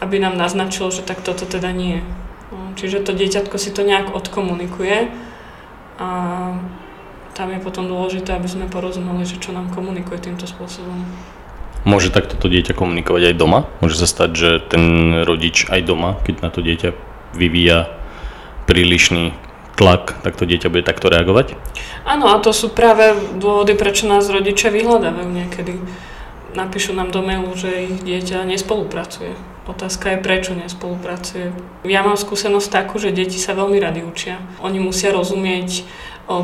aby 0.03 0.19
nám 0.19 0.35
naznačilo, 0.35 0.91
že 0.91 1.07
tak 1.07 1.23
toto 1.23 1.47
teda 1.47 1.71
nie 1.71 2.03
je. 2.03 2.05
No, 2.51 2.59
čiže 2.75 3.07
to 3.07 3.15
dieťatko 3.15 3.57
si 3.57 3.71
to 3.71 3.87
nejak 3.87 4.11
odkomunikuje 4.11 5.15
a 6.03 6.09
tam 7.33 7.49
je 7.49 7.61
potom 7.63 7.89
dôležité, 7.89 8.37
aby 8.37 8.51
sme 8.51 8.67
porozumeli, 8.69 9.25
že 9.25 9.41
čo 9.41 9.55
nám 9.55 9.71
komunikuje 9.73 10.21
týmto 10.21 10.45
spôsobom. 10.45 11.07
Môže 11.89 12.13
takto 12.13 12.37
to 12.37 12.47
dieťa 12.51 12.77
komunikovať 12.77 13.33
aj 13.33 13.35
doma? 13.39 13.71
Môže 13.81 13.99
sa 13.99 14.07
stať, 14.11 14.31
že 14.37 14.51
ten 14.69 14.85
rodič 15.25 15.67
aj 15.71 15.81
doma, 15.87 16.19
keď 16.23 16.35
na 16.45 16.51
to 16.53 16.61
dieťa 16.61 16.95
vyvíja 17.33 17.89
prílišný 18.69 19.33
tlak, 19.75 20.21
tak 20.23 20.37
to 20.37 20.45
dieťa 20.45 20.69
bude 20.69 20.85
takto 20.85 21.09
reagovať? 21.09 21.57
Áno, 22.05 22.31
a 22.31 22.39
to 22.39 22.53
sú 22.53 22.71
práve 22.71 23.17
dôvody, 23.41 23.75
prečo 23.75 24.07
nás 24.07 24.29
rodičia 24.29 24.71
vyhľadávajú 24.71 25.31
niekedy. 25.33 25.81
Napíšu 26.53 26.93
nám 26.93 27.11
do 27.11 27.25
mailu, 27.25 27.51
že 27.57 27.89
ich 27.89 28.05
dieťa 28.05 28.45
nespolupracuje. 28.45 29.52
Otázka 29.73 30.13
je, 30.13 30.19
prečo 30.21 30.53
nespolupracuje. 30.53 31.57
Ja 31.89 32.05
mám 32.05 32.21
skúsenosť 32.21 32.69
takú, 32.69 33.01
že 33.01 33.09
deti 33.09 33.41
sa 33.41 33.57
veľmi 33.57 33.81
rady 33.81 34.05
učia. 34.05 34.37
Oni 34.61 34.77
musia 34.77 35.17
rozumieť 35.17 35.89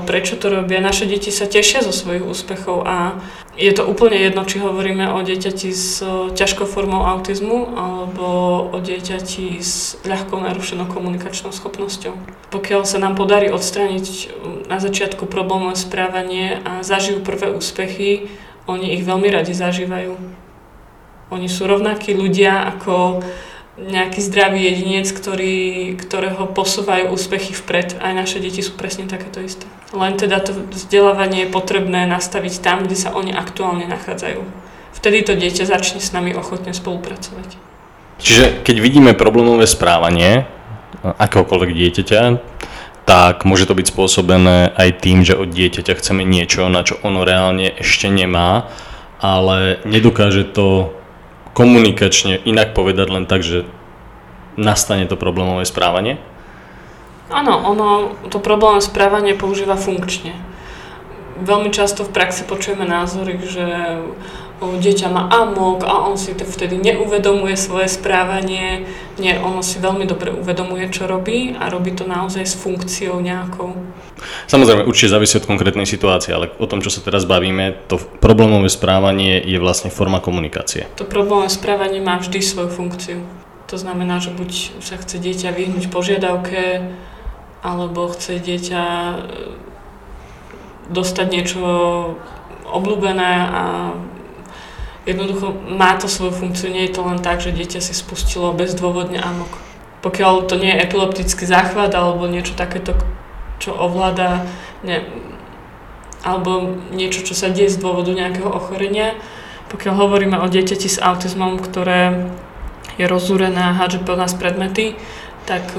prečo 0.04 0.36
to 0.36 0.50
robia. 0.50 0.82
Naše 0.82 1.06
deti 1.06 1.30
sa 1.30 1.46
tešia 1.46 1.80
zo 1.80 1.94
svojich 1.94 2.26
úspechov 2.26 2.84
a 2.84 3.16
je 3.58 3.70
to 3.74 3.86
úplne 3.86 4.18
jedno, 4.18 4.46
či 4.46 4.62
hovoríme 4.62 5.10
o 5.14 5.18
dieťati 5.22 5.70
s 5.70 6.02
ťažkou 6.34 6.66
formou 6.66 7.06
autizmu 7.06 7.74
alebo 7.74 8.26
o 8.70 8.78
dieťati 8.78 9.58
s 9.58 9.98
ľahkou 10.06 10.38
narušenou 10.38 10.90
komunikačnou 10.90 11.50
schopnosťou. 11.50 12.14
Pokiaľ 12.54 12.82
sa 12.86 12.98
nám 13.02 13.18
podarí 13.18 13.50
odstrániť 13.50 14.06
na 14.70 14.78
začiatku 14.78 15.26
problémové 15.26 15.78
správanie 15.78 16.62
a 16.62 16.82
zažijú 16.82 17.22
prvé 17.22 17.50
úspechy, 17.50 18.30
oni 18.68 18.94
ich 18.98 19.02
veľmi 19.02 19.32
radi 19.32 19.56
zažívajú. 19.56 20.46
Oni 21.28 21.48
sú 21.48 21.68
rovnakí 21.68 22.16
ľudia 22.16 22.64
ako 22.76 23.20
nejaký 23.78 24.18
zdravý 24.18 24.66
jedinec, 24.66 25.06
ktorý, 25.06 25.94
ktorého 25.94 26.50
posúvajú 26.50 27.14
úspechy 27.14 27.54
vpred. 27.54 28.02
Aj 28.02 28.10
naše 28.10 28.42
deti 28.42 28.58
sú 28.58 28.74
presne 28.74 29.06
takéto 29.06 29.38
isté. 29.38 29.70
Len 29.94 30.18
teda 30.18 30.42
to 30.42 30.50
vzdelávanie 30.74 31.46
je 31.46 31.54
potrebné 31.54 32.10
nastaviť 32.10 32.58
tam, 32.58 32.82
kde 32.82 32.98
sa 32.98 33.14
oni 33.14 33.30
aktuálne 33.30 33.86
nachádzajú. 33.86 34.42
Vtedy 34.98 35.22
to 35.22 35.38
dieťa 35.38 35.64
začne 35.70 36.02
s 36.02 36.10
nami 36.10 36.34
ochotne 36.34 36.74
spolupracovať. 36.74 37.54
Čiže 38.18 38.66
keď 38.66 38.76
vidíme 38.82 39.14
problémové 39.14 39.70
správanie 39.70 40.50
akéhokoľvek 41.06 41.70
dieťaťa, 41.70 42.22
tak 43.06 43.46
môže 43.46 43.70
to 43.70 43.78
byť 43.78 43.86
spôsobené 43.94 44.74
aj 44.74 45.00
tým, 45.00 45.22
že 45.22 45.38
od 45.38 45.54
dieťaťa 45.54 45.94
chceme 46.02 46.26
niečo, 46.26 46.66
na 46.66 46.82
čo 46.82 46.98
ono 47.06 47.22
reálne 47.22 47.72
ešte 47.78 48.10
nemá, 48.10 48.66
ale 49.22 49.78
nedokáže 49.86 50.50
to 50.50 50.97
komunikačne 51.58 52.38
inak 52.46 52.70
povedať 52.70 53.10
len 53.10 53.26
tak, 53.26 53.42
že 53.42 53.66
nastane 54.54 55.10
to 55.10 55.18
problémové 55.18 55.66
správanie? 55.66 56.22
Áno, 57.34 57.58
ono 57.66 58.14
to 58.30 58.38
problémové 58.38 58.78
správanie 58.78 59.34
používa 59.34 59.74
funkčne. 59.74 60.38
Veľmi 61.38 61.70
často 61.70 62.02
v 62.02 62.10
praxi 62.10 62.42
počujeme 62.44 62.82
názory, 62.86 63.38
že 63.42 63.66
dieťa 64.58 65.06
má 65.06 65.30
amok 65.30 65.86
a 65.86 66.10
on 66.10 66.18
si 66.18 66.34
to 66.34 66.42
vtedy 66.42 66.74
neuvedomuje 66.82 67.54
svoje 67.54 67.86
správanie. 67.86 68.90
Nie, 69.22 69.38
ono 69.38 69.62
si 69.62 69.78
veľmi 69.78 70.02
dobre 70.02 70.34
uvedomuje, 70.34 70.90
čo 70.90 71.06
robí 71.06 71.54
a 71.54 71.70
robí 71.70 71.94
to 71.94 72.02
naozaj 72.02 72.42
s 72.42 72.58
funkciou 72.58 73.22
nejakou. 73.22 73.78
Samozrejme, 74.50 74.82
určite 74.82 75.14
závisí 75.14 75.38
od 75.38 75.46
konkrétnej 75.46 75.86
situácie, 75.86 76.34
ale 76.34 76.50
o 76.58 76.66
tom, 76.66 76.82
čo 76.82 76.90
sa 76.90 76.98
teraz 77.06 77.22
bavíme, 77.22 77.86
to 77.86 78.02
problémové 78.18 78.66
správanie 78.66 79.38
je 79.38 79.62
vlastne 79.62 79.94
forma 79.94 80.18
komunikácie. 80.18 80.90
To 80.98 81.06
problémové 81.06 81.54
správanie 81.54 82.02
má 82.02 82.18
vždy 82.18 82.42
svoju 82.42 82.70
funkciu. 82.74 83.22
To 83.70 83.76
znamená, 83.78 84.18
že 84.18 84.34
buď 84.34 84.82
sa 84.82 84.98
chce 84.98 85.22
dieťa 85.22 85.54
vyhnúť 85.54 85.86
požiadavke, 85.86 86.82
alebo 87.62 88.10
chce 88.10 88.42
dieťa 88.42 88.82
dostať 90.88 91.26
niečo 91.28 91.60
obľúbené 92.68 93.32
a 93.48 93.62
Jednoducho 95.08 95.56
má 95.72 95.96
to 95.96 96.04
svoju 96.04 96.36
funkciu, 96.36 96.68
nie 96.68 96.84
je 96.84 96.92
to 96.92 97.00
len 97.00 97.16
tak, 97.24 97.40
že 97.40 97.56
dieťa 97.56 97.80
si 97.80 97.96
spustilo 97.96 98.52
bezdôvodne 98.52 99.16
amok. 99.16 99.48
Pokiaľ 100.04 100.44
to 100.44 100.60
nie 100.60 100.68
je 100.68 100.84
epileptický 100.84 101.48
záchvat 101.48 101.96
alebo 101.96 102.28
niečo 102.28 102.52
takéto, 102.52 102.92
čo 103.56 103.72
ovláda, 103.72 104.44
ne, 104.84 105.08
alebo 106.20 106.76
niečo, 106.92 107.24
čo 107.24 107.32
sa 107.32 107.48
deje 107.48 107.72
z 107.72 107.80
dôvodu 107.80 108.12
nejakého 108.12 108.52
ochorenia, 108.52 109.16
pokiaľ 109.72 109.94
hovoríme 109.96 110.36
o 110.36 110.44
dieťati 110.44 110.92
s 110.92 111.00
autizmom, 111.00 111.56
ktoré 111.56 112.28
je 113.00 113.08
rozúrené 113.08 113.72
a 113.72 113.76
hádže 113.80 114.04
po 114.04 114.12
nás 114.12 114.36
predmety, 114.36 114.92
tak 115.48 115.72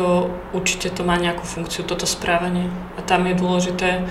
určite 0.58 0.90
to 0.90 1.06
má 1.06 1.22
nejakú 1.22 1.46
funkciu, 1.46 1.86
toto 1.86 2.10
správanie. 2.10 2.74
A 2.98 3.06
tam 3.06 3.30
je 3.30 3.38
dôležité 3.38 4.10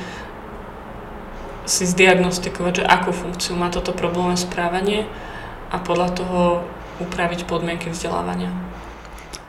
si 1.68 1.84
zdiagnostikovať, 1.84 2.82
že 2.82 2.88
akú 2.88 3.12
funkciu 3.12 3.54
má 3.54 3.68
toto 3.68 3.92
problémové 3.92 4.40
správanie 4.40 5.04
a 5.68 5.76
podľa 5.76 6.08
toho 6.16 6.40
upraviť 6.98 7.44
podmienky 7.44 7.92
vzdelávania. 7.92 8.50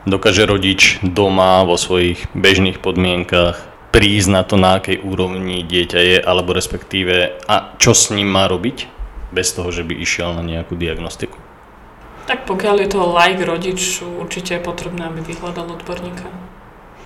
Dokáže 0.04 0.44
rodič 0.44 1.00
doma 1.00 1.64
vo 1.64 1.80
svojich 1.80 2.28
bežných 2.36 2.80
podmienkach 2.80 3.68
prísť 3.90 4.28
na 4.30 4.42
to, 4.46 4.54
na 4.54 4.78
akej 4.78 5.02
úrovni 5.02 5.66
dieťa 5.66 6.00
je, 6.00 6.16
alebo 6.22 6.54
respektíve 6.54 7.42
a 7.50 7.74
čo 7.76 7.92
s 7.92 8.14
ním 8.14 8.30
má 8.30 8.46
robiť, 8.46 8.86
bez 9.34 9.50
toho, 9.54 9.70
že 9.74 9.82
by 9.82 9.94
išiel 9.98 10.34
na 10.34 10.42
nejakú 10.46 10.78
diagnostiku? 10.78 11.38
Tak 12.30 12.46
pokiaľ 12.46 12.86
je 12.86 12.88
to 12.94 13.00
like 13.02 13.42
rodič, 13.42 14.02
určite 14.02 14.58
je 14.58 14.62
potrebné, 14.62 15.10
aby 15.10 15.20
vyhľadal 15.26 15.74
odborníka. 15.74 16.30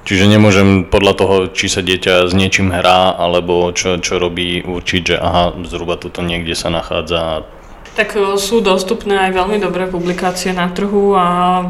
Čiže 0.04 0.28
nemôžem 0.28 0.84
podľa 0.84 1.12
toho, 1.16 1.36
či 1.48 1.72
sa 1.72 1.80
dieťa 1.80 2.28
s 2.28 2.36
niečím 2.36 2.68
hrá, 2.68 3.16
alebo 3.16 3.72
čo, 3.72 3.96
čo 3.96 4.20
robí, 4.20 4.60
určiť, 4.60 5.02
že 5.02 5.16
aha, 5.16 5.56
zhruba 5.64 5.96
tuto 5.96 6.20
niekde 6.20 6.52
sa 6.52 6.68
nachádza. 6.68 7.48
Tak 7.96 8.12
e, 8.12 8.36
sú 8.36 8.60
dostupné 8.60 9.16
aj 9.16 9.32
veľmi 9.32 9.56
dobré 9.64 9.88
publikácie 9.88 10.52
na 10.52 10.68
trhu, 10.68 11.16
a, 11.16 11.64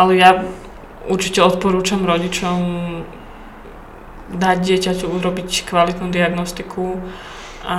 ale 0.00 0.12
ja 0.16 0.48
určite 1.12 1.44
odporúčam 1.44 2.08
rodičom 2.08 2.58
dať 4.32 4.56
dieťaťu 4.56 5.06
urobiť 5.06 5.68
kvalitnú 5.68 6.08
diagnostiku 6.08 6.98
a 7.68 7.78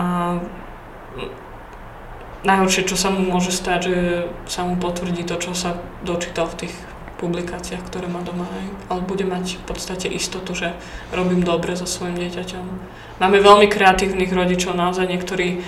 najhoršie, 2.46 2.88
čo 2.88 2.96
sa 2.96 3.10
mu 3.10 3.26
môže 3.26 3.52
stať, 3.52 3.80
že 3.84 3.98
sa 4.48 4.64
mu 4.64 4.78
potvrdí 4.80 5.26
to, 5.28 5.36
čo 5.42 5.52
sa 5.58 5.76
dočítal 6.06 6.48
v 6.48 6.68
tých 6.68 6.76
publikáciách, 7.18 7.84
ktoré 7.90 8.06
má 8.06 8.22
doma, 8.22 8.46
aj, 8.46 8.66
ale 8.94 9.02
bude 9.04 9.26
mať 9.26 9.58
v 9.60 9.64
podstate 9.66 10.08
istotu, 10.08 10.54
že 10.54 10.74
robím 11.10 11.42
dobre 11.42 11.74
so 11.74 11.90
svojim 11.90 12.18
dieťaťom. 12.18 12.66
Máme 13.18 13.38
veľmi 13.42 13.68
kreatívnych 13.68 14.30
rodičov, 14.30 14.78
naozaj 14.78 15.10
niektorí 15.10 15.66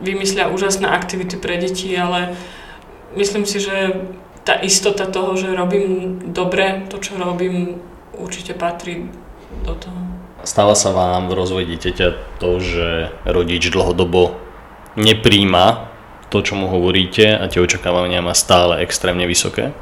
vymyslia 0.00 0.48
úžasné 0.48 0.88
aktivity 0.88 1.36
pre 1.36 1.58
deti, 1.60 1.92
ale 1.92 2.32
myslím 3.18 3.44
si, 3.44 3.60
že 3.60 4.06
tá 4.46 4.56
istota 4.56 5.04
toho, 5.04 5.36
že 5.36 5.52
robím 5.52 6.18
dobre 6.32 6.88
to, 6.88 6.96
čo 6.96 7.20
robím, 7.20 7.82
určite 8.16 8.56
patrí 8.56 9.10
do 9.66 9.76
toho. 9.76 10.00
Stáva 10.40 10.72
sa 10.72 10.96
vám 10.96 11.28
v 11.28 11.36
rozvoji 11.36 11.76
dieťaťa 11.76 12.40
to, 12.40 12.50
že 12.64 12.88
rodič 13.28 13.68
dlhodobo 13.68 14.40
nepríjma 14.96 15.92
to, 16.32 16.40
čo 16.40 16.56
mu 16.56 16.70
hovoríte 16.70 17.36
a 17.36 17.44
tie 17.50 17.60
očakávania 17.60 18.24
má 18.24 18.32
stále 18.32 18.80
extrémne 18.80 19.28
vysoké? 19.28 19.76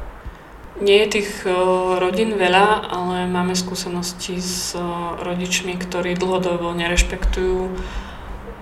Nie 0.79 1.03
je 1.03 1.19
tých 1.19 1.43
e, 1.43 1.51
rodín 1.99 2.39
veľa, 2.39 2.87
ale 2.87 3.27
máme 3.27 3.51
skúsenosti 3.51 4.39
s 4.39 4.71
e, 4.71 4.81
rodičmi, 5.19 5.75
ktorí 5.75 6.15
dlhodobo 6.15 6.71
nerešpektujú 6.71 7.67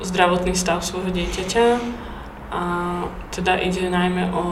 zdravotný 0.01 0.57
stav 0.57 0.81
svojho 0.81 1.13
dieťaťa 1.13 1.65
a 2.49 2.63
teda 3.29 3.61
ide 3.61 3.89
najmä 3.89 4.33
o 4.33 4.45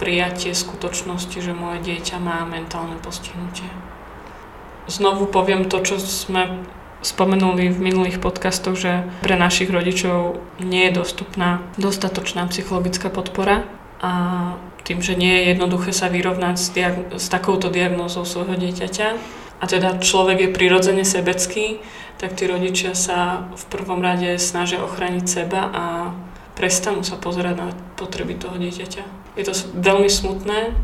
prijatie 0.00 0.56
skutočnosti, 0.56 1.36
že 1.36 1.52
moje 1.52 1.84
dieťa 1.84 2.16
má 2.16 2.48
mentálne 2.48 2.96
postihnutie. 3.04 3.68
Znovu 4.88 5.28
poviem 5.28 5.68
to, 5.68 5.84
čo 5.84 6.00
sme 6.00 6.64
spomenuli 7.04 7.68
v 7.68 7.78
minulých 7.80 8.20
podcastoch, 8.20 8.76
že 8.76 9.04
pre 9.20 9.36
našich 9.36 9.68
rodičov 9.68 10.40
nie 10.60 10.88
je 10.88 10.96
dostupná 10.96 11.64
dostatočná 11.76 12.48
psychologická 12.48 13.12
podpora 13.12 13.68
a 14.00 14.12
tým, 14.84 15.04
že 15.04 15.14
nie 15.14 15.30
je 15.40 15.54
jednoduché 15.54 15.92
sa 15.92 16.08
vyrovnať 16.08 16.56
s, 16.56 16.68
diag- 16.72 17.08
s 17.16 17.26
takouto 17.28 17.68
diagnózou 17.68 18.24
svojho 18.24 18.56
dieťaťa 18.56 19.08
a 19.60 19.64
teda 19.68 20.00
človek 20.00 20.48
je 20.48 20.54
prirodzene 20.56 21.04
sebecký, 21.04 21.84
tak 22.16 22.36
tí 22.36 22.48
rodičia 22.48 22.96
sa 22.96 23.48
v 23.56 23.64
prvom 23.68 24.00
rade 24.00 24.36
snažia 24.40 24.84
ochrániť 24.84 25.24
seba 25.24 25.68
a 25.72 25.84
prestanú 26.56 27.00
sa 27.00 27.16
pozerať 27.16 27.56
na 27.56 27.68
potreby 27.96 28.36
toho 28.36 28.60
dieťaťa. 28.60 29.36
Je 29.36 29.44
to 29.44 29.56
veľmi 29.76 30.08
smutné, 30.08 30.76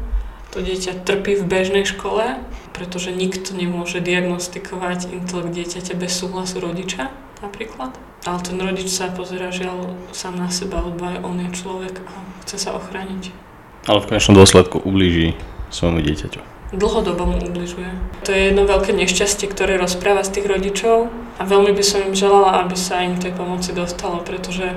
to 0.52 0.64
dieťa 0.64 1.04
trpí 1.04 1.36
v 1.36 1.44
bežnej 1.44 1.84
škole, 1.84 2.40
pretože 2.72 3.12
nikto 3.12 3.52
nemôže 3.52 4.00
diagnostikovať 4.00 5.12
intelekt 5.12 5.52
dieťaťa 5.52 5.94
bez 5.96 6.12
súhlasu 6.16 6.64
rodiča 6.64 7.12
napríklad. 7.44 7.92
Ale 8.24 8.38
ten 8.40 8.56
rodič 8.56 8.88
sa 8.88 9.12
pozera 9.12 9.52
žiaľ 9.52 9.92
sám 10.16 10.40
na 10.40 10.48
seba, 10.48 10.80
aj 10.80 11.20
on 11.20 11.36
je 11.44 11.50
človek 11.52 12.00
a 12.08 12.14
chce 12.44 12.56
sa 12.56 12.70
ochrániť. 12.72 13.45
Ale 13.86 14.02
v 14.02 14.08
konečnom 14.10 14.34
dôsledku 14.34 14.82
ublíži 14.82 15.38
svojmu 15.70 16.02
dieťaťu. 16.02 16.40
Dlhodobo 16.74 17.30
mu 17.30 17.38
ubližuje. 17.38 17.86
To 18.26 18.34
je 18.34 18.50
jedno 18.50 18.66
veľké 18.66 18.90
nešťastie, 18.90 19.46
ktoré 19.46 19.78
rozpráva 19.78 20.26
z 20.26 20.38
tých 20.38 20.46
rodičov 20.50 21.14
a 21.38 21.42
veľmi 21.46 21.70
by 21.70 21.84
som 21.86 22.02
im 22.02 22.18
želala, 22.18 22.66
aby 22.66 22.74
sa 22.74 23.06
im 23.06 23.14
tej 23.14 23.30
pomoci 23.38 23.70
dostalo, 23.70 24.18
pretože 24.26 24.74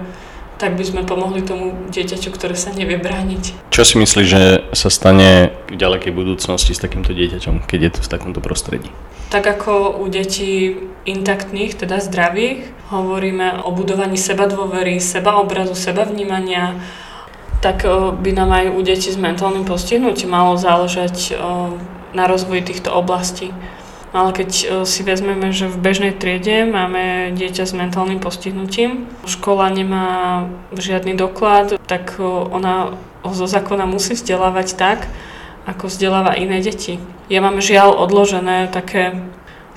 tak 0.60 0.76
by 0.76 0.84
sme 0.84 1.02
pomohli 1.08 1.42
tomu 1.42 1.72
dieťaťu, 1.90 2.30
ktoré 2.36 2.54
sa 2.54 2.76
nevie 2.76 3.00
brániť. 3.00 3.72
Čo 3.72 3.82
si 3.88 3.96
myslíš, 3.96 4.28
že 4.28 4.44
sa 4.76 4.92
stane 4.92 5.56
v 5.72 5.80
ďalekej 5.80 6.12
budúcnosti 6.12 6.76
s 6.76 6.84
takýmto 6.84 7.16
dieťaťom, 7.16 7.64
keď 7.64 7.80
je 7.80 7.92
to 7.96 8.00
v 8.04 8.12
takomto 8.12 8.44
prostredí? 8.44 8.92
Tak 9.32 9.48
ako 9.48 10.04
u 10.04 10.06
detí 10.12 10.76
intaktných, 11.08 11.80
teda 11.80 12.04
zdravých, 12.04 12.70
hovoríme 12.92 13.64
o 13.64 13.72
budovaní 13.72 14.20
seba 14.20 14.52
dôvery, 14.52 15.00
seba 15.00 15.40
obrazu, 15.40 15.80
seba 15.80 16.04
vnímania, 16.04 16.76
tak 17.60 17.84
by 18.24 18.32
nám 18.32 18.52
aj 18.56 18.66
u 18.72 18.80
detí 18.82 19.12
s 19.12 19.20
mentálnym 19.20 19.68
postihnutím 19.68 20.32
malo 20.32 20.56
záležať 20.56 21.36
na 22.14 22.26
rozvoji 22.26 22.62
týchto 22.62 22.90
oblastí. 22.96 23.54
Ale 24.10 24.34
keď 24.34 24.50
e, 24.50 24.66
si 24.90 25.06
vezmeme, 25.06 25.54
že 25.54 25.70
v 25.70 25.78
bežnej 25.78 26.18
triede 26.18 26.66
máme 26.66 27.30
dieťa 27.38 27.64
s 27.70 27.78
mentálnym 27.78 28.18
postihnutím, 28.18 29.06
škola 29.30 29.70
nemá 29.70 30.10
žiadny 30.74 31.14
doklad, 31.14 31.78
tak 31.86 32.18
ona 32.26 32.98
ho 33.22 33.34
zo 33.38 33.46
zákona 33.46 33.86
musí 33.86 34.18
vzdelávať 34.18 34.68
tak, 34.74 35.06
ako 35.70 35.86
vzdeláva 35.86 36.34
iné 36.34 36.58
deti. 36.58 36.98
Ja 37.30 37.46
mám 37.46 37.62
žiaľ 37.62 38.02
odložené 38.02 38.74
také 38.74 39.22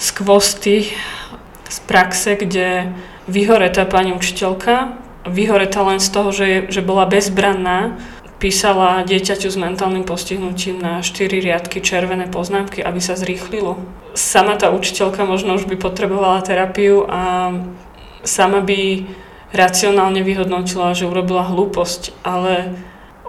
skvosty 0.01 0.88
z 1.68 1.79
praxe, 1.85 2.33
kde 2.40 2.88
vyhoretá 3.29 3.85
pani 3.85 4.16
učiteľka, 4.16 4.97
vyhoretá 5.27 5.83
len 5.83 6.01
z 6.03 6.09
toho, 6.11 6.31
že, 6.35 6.67
že 6.71 6.83
bola 6.83 7.07
bezbranná 7.07 7.99
písala 8.43 9.07
dieťaťu 9.07 9.55
s 9.55 9.55
mentálnym 9.55 10.03
postihnutím 10.03 10.83
na 10.83 10.99
4 10.99 11.31
riadky 11.31 11.79
červené 11.79 12.27
poznámky, 12.27 12.83
aby 12.83 12.99
sa 12.99 13.15
zrýchlilo. 13.15 13.79
Sama 14.19 14.59
tá 14.59 14.75
učiteľka 14.75 15.23
možno 15.23 15.55
už 15.55 15.71
by 15.71 15.79
potrebovala 15.79 16.43
terapiu 16.43 17.07
a 17.07 17.55
sama 18.27 18.59
by 18.59 19.07
racionálne 19.55 20.27
vyhodnotila, 20.27 20.91
že 20.91 21.07
urobila 21.07 21.47
hlúposť, 21.47 22.19
ale 22.27 22.75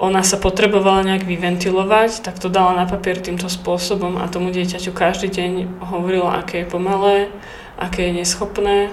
ona 0.02 0.26
sa 0.26 0.42
potrebovala 0.42 1.06
nejak 1.06 1.30
vyventilovať, 1.30 2.26
tak 2.26 2.42
to 2.42 2.50
dala 2.50 2.74
na 2.74 2.90
papier 2.90 3.22
týmto 3.22 3.46
spôsobom 3.46 4.18
a 4.18 4.26
tomu 4.26 4.50
dieťaťu 4.50 4.90
každý 4.90 5.30
deň 5.30 5.52
hovorila, 5.94 6.42
aké 6.42 6.66
je 6.66 6.72
pomalé, 6.74 7.30
aké 7.78 8.10
je 8.10 8.18
neschopné, 8.18 8.90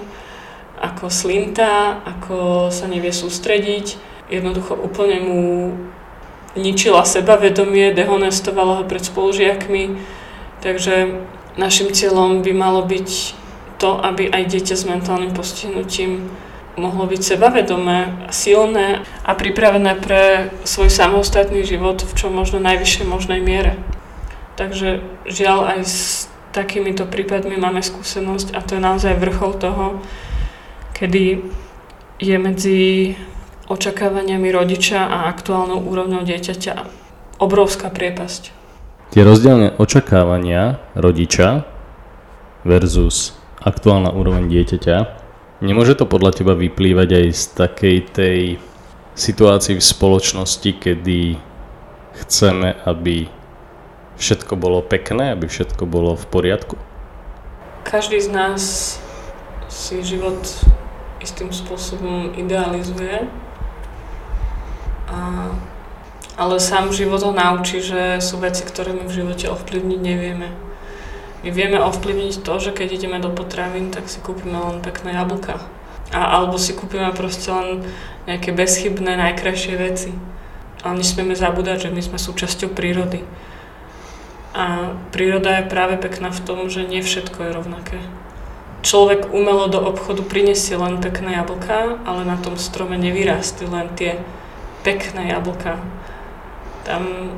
ako 0.81 1.13
slinta, 1.13 2.01
ako 2.01 2.67
sa 2.73 2.89
nevie 2.89 3.13
sústrediť. 3.13 4.01
Jednoducho 4.33 4.73
úplne 4.73 5.21
mu 5.21 5.41
ničila 6.57 7.05
sebavedomie, 7.05 7.93
dehonestovala 7.93 8.81
ho 8.81 8.83
pred 8.89 9.05
spolužiakmi. 9.05 10.01
Takže 10.65 11.21
našim 11.55 11.93
cieľom 11.93 12.41
by 12.41 12.51
malo 12.51 12.81
byť 12.83 13.09
to, 13.77 13.97
aby 14.01 14.29
aj 14.29 14.49
dieťa 14.49 14.75
s 14.77 14.83
mentálnym 14.89 15.33
postihnutím 15.33 16.29
mohlo 16.79 17.03
byť 17.03 17.21
sebavedomé, 17.35 18.29
silné 18.31 19.03
a 19.27 19.31
pripravené 19.35 19.99
pre 19.99 20.53
svoj 20.63 20.87
samostatný 20.87 21.67
život 21.67 21.99
v 21.99 22.11
čo 22.15 22.31
možno 22.31 22.63
najvyššej 22.63 23.05
možnej 23.05 23.43
miere. 23.43 23.75
Takže 24.55 25.03
žiaľ 25.27 25.77
aj 25.77 25.79
s 25.83 25.97
takýmito 26.55 27.07
prípadmi 27.07 27.59
máme 27.59 27.83
skúsenosť 27.83 28.55
a 28.55 28.59
to 28.63 28.79
je 28.79 28.81
naozaj 28.83 29.19
vrchol 29.19 29.51
toho, 29.59 29.85
kedy 31.01 31.41
je 32.21 32.35
medzi 32.37 32.79
očakávaniami 33.65 34.53
rodiča 34.53 35.09
a 35.09 35.25
aktuálnou 35.33 35.81
úrovňou 35.81 36.21
dieťaťa 36.21 36.73
obrovská 37.41 37.89
priepasť. 37.89 38.53
Tie 39.09 39.25
rozdielne 39.25 39.73
očakávania 39.81 40.77
rodiča 40.93 41.65
versus 42.61 43.33
aktuálna 43.65 44.13
úroveň 44.13 44.45
dieťaťa, 44.45 44.97
nemôže 45.65 45.97
to 45.97 46.05
podľa 46.05 46.37
teba 46.37 46.53
vyplývať 46.53 47.09
aj 47.09 47.27
z 47.33 47.43
takej 47.57 47.97
tej 48.13 48.39
situácii 49.17 49.81
v 49.81 49.83
spoločnosti, 49.83 50.69
kedy 50.77 51.41
chceme, 52.21 52.77
aby 52.85 53.25
všetko 54.21 54.53
bolo 54.53 54.85
pekné, 54.85 55.33
aby 55.33 55.49
všetko 55.49 55.89
bolo 55.89 56.13
v 56.13 56.25
poriadku? 56.29 56.77
Každý 57.89 58.21
z 58.21 58.29
nás 58.29 58.61
si 59.65 59.97
život 60.05 60.45
istým 61.21 61.53
spôsobom 61.53 62.33
idealizuje 62.33 63.29
a, 65.11 65.51
ale 66.39 66.55
sám 66.57 66.89
život 66.95 67.21
ho 67.21 67.31
naučí, 67.35 67.83
že 67.83 68.17
sú 68.23 68.41
veci, 68.41 68.65
ktoré 68.65 68.95
my 68.95 69.05
v 69.05 69.15
živote 69.21 69.45
ovplyvniť 69.51 69.99
nevieme. 70.01 70.49
My 71.41 71.49
vieme 71.49 71.81
ovplyvniť 71.81 72.45
to, 72.45 72.53
že 72.61 72.71
keď 72.71 72.87
ideme 72.97 73.17
do 73.17 73.33
potravín, 73.33 73.89
tak 73.89 74.07
si 74.07 74.21
kúpime 74.21 74.55
len 74.55 74.79
pekné 74.79 75.17
jablka. 75.17 75.57
A, 76.13 76.37
alebo 76.37 76.55
si 76.61 76.71
kúpime 76.77 77.09
proste 77.13 77.49
len 77.49 77.81
nejaké 78.29 78.53
bezchybné, 78.53 79.17
najkrajšie 79.17 79.75
veci. 79.75 80.11
Ale 80.81 81.01
nesmieme 81.01 81.37
zabúdať, 81.37 81.89
že 81.89 81.93
my 81.93 82.01
sme 82.01 82.17
súčasťou 82.17 82.73
prírody. 82.73 83.25
A 84.53 84.97
príroda 85.13 85.61
je 85.61 85.69
práve 85.71 85.95
pekná 85.97 86.29
v 86.29 86.43
tom, 86.43 86.69
že 86.69 86.85
nie 86.85 87.01
všetko 87.01 87.37
je 87.41 87.55
rovnaké. 87.55 87.99
Človek 88.81 89.29
umelo 89.29 89.69
do 89.69 89.77
obchodu 89.77 90.25
prinesie 90.25 90.73
len 90.73 90.97
pekné 90.97 91.37
jablka, 91.37 92.01
ale 92.01 92.25
na 92.25 92.37
tom 92.41 92.57
strome 92.57 92.97
nevyrástli 92.97 93.69
len 93.69 93.93
tie 93.93 94.17
pekné 94.81 95.29
jablka. 95.29 95.77
Tam 96.81 97.29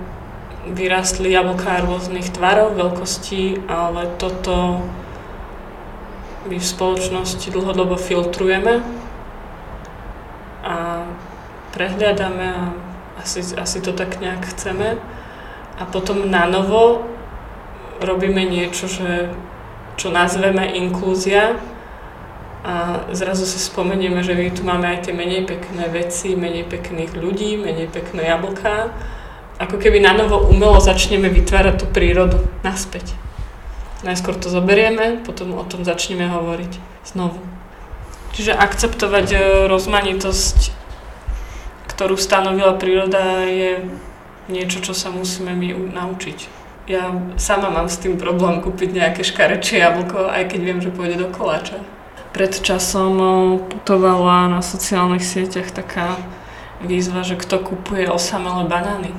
vyrástli 0.63 1.35
jablká 1.35 1.83
rôznych 1.83 2.31
tvarov, 2.31 2.79
veľkostí, 2.79 3.67
ale 3.67 4.07
toto 4.15 4.87
my 6.47 6.55
v 6.59 6.63
spoločnosti 6.63 7.51
dlhodobo 7.51 7.99
filtrujeme 7.99 8.83
a 10.63 11.07
prehľadáme 11.75 12.45
a 12.47 12.63
asi, 13.19 13.43
asi 13.55 13.83
to 13.83 13.91
tak 13.91 14.19
nejak 14.19 14.47
chceme. 14.55 14.95
A 15.79 15.83
potom 15.83 16.31
na 16.31 16.47
novo 16.47 17.03
robíme 17.99 18.43
niečo, 18.47 18.87
že, 18.87 19.31
čo 19.97 20.09
nazveme 20.09 20.73
inklúzia, 20.73 21.57
a 22.63 23.03
zrazu 23.11 23.43
si 23.43 23.59
spomenieme, 23.59 24.23
že 24.23 24.39
my 24.39 24.47
tu 24.55 24.63
máme 24.63 24.87
aj 24.87 25.07
tie 25.07 25.13
menej 25.13 25.43
pekné 25.43 25.91
veci, 25.91 26.31
menej 26.31 26.63
pekných 26.63 27.11
ľudí, 27.11 27.59
menej 27.59 27.91
pekné 27.91 28.23
jablká. 28.23 28.87
Ako 29.59 29.75
keby 29.75 29.99
na 29.99 30.15
novo 30.15 30.47
umelo 30.47 30.79
začneme 30.79 31.27
vytvárať 31.27 31.83
tú 31.83 31.85
prírodu 31.91 32.39
naspäť. 32.63 33.19
Najskôr 34.07 34.39
to 34.39 34.47
zoberieme, 34.47 35.19
potom 35.27 35.59
o 35.59 35.63
tom 35.67 35.83
začneme 35.83 36.23
hovoriť 36.31 36.79
znovu. 37.11 37.39
Čiže 38.31 38.55
akceptovať 38.55 39.27
e, 39.35 39.37
rozmanitosť, 39.67 40.71
ktorú 41.91 42.15
stanovila 42.15 42.79
príroda, 42.79 43.43
je 43.43 43.83
niečo, 44.47 44.79
čo 44.79 44.95
sa 44.95 45.11
musíme 45.11 45.51
my 45.51 45.93
naučiť. 45.93 46.62
Ja 46.83 47.15
sama 47.39 47.71
mám 47.71 47.87
s 47.87 47.99
tým 47.99 48.19
problém 48.19 48.59
kúpiť 48.59 48.91
nejaké 48.91 49.21
škarečie 49.23 49.79
jablko, 49.79 50.27
aj 50.27 50.51
keď 50.51 50.59
viem, 50.59 50.79
že 50.83 50.91
pôjde 50.91 51.15
do 51.23 51.31
koláča 51.31 51.79
pred 52.33 52.49
časom 52.49 53.13
eh, 53.21 53.31
putovala 53.69 54.49
na 54.49 54.59
sociálnych 54.65 55.21
sieťach 55.21 55.69
taká 55.69 56.17
výzva, 56.81 57.23
že 57.23 57.39
kto 57.39 57.61
kupuje 57.61 58.09
osamelé 58.09 58.67
banány. 58.67 59.13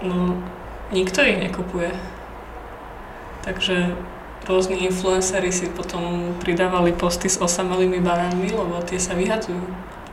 No, 0.00 0.40
nikto 0.94 1.20
ich 1.20 1.36
nekupuje. 1.36 1.92
Takže 3.44 3.92
rôzni 4.46 4.86
influenceri 4.86 5.50
si 5.52 5.68
potom 5.68 6.32
pridávali 6.40 6.94
posty 6.94 7.28
s 7.28 7.42
osamelými 7.42 8.00
banánmi, 8.00 8.54
lebo 8.54 8.80
tie 8.86 8.96
sa 8.96 9.12
vyhadzujú. 9.12 9.60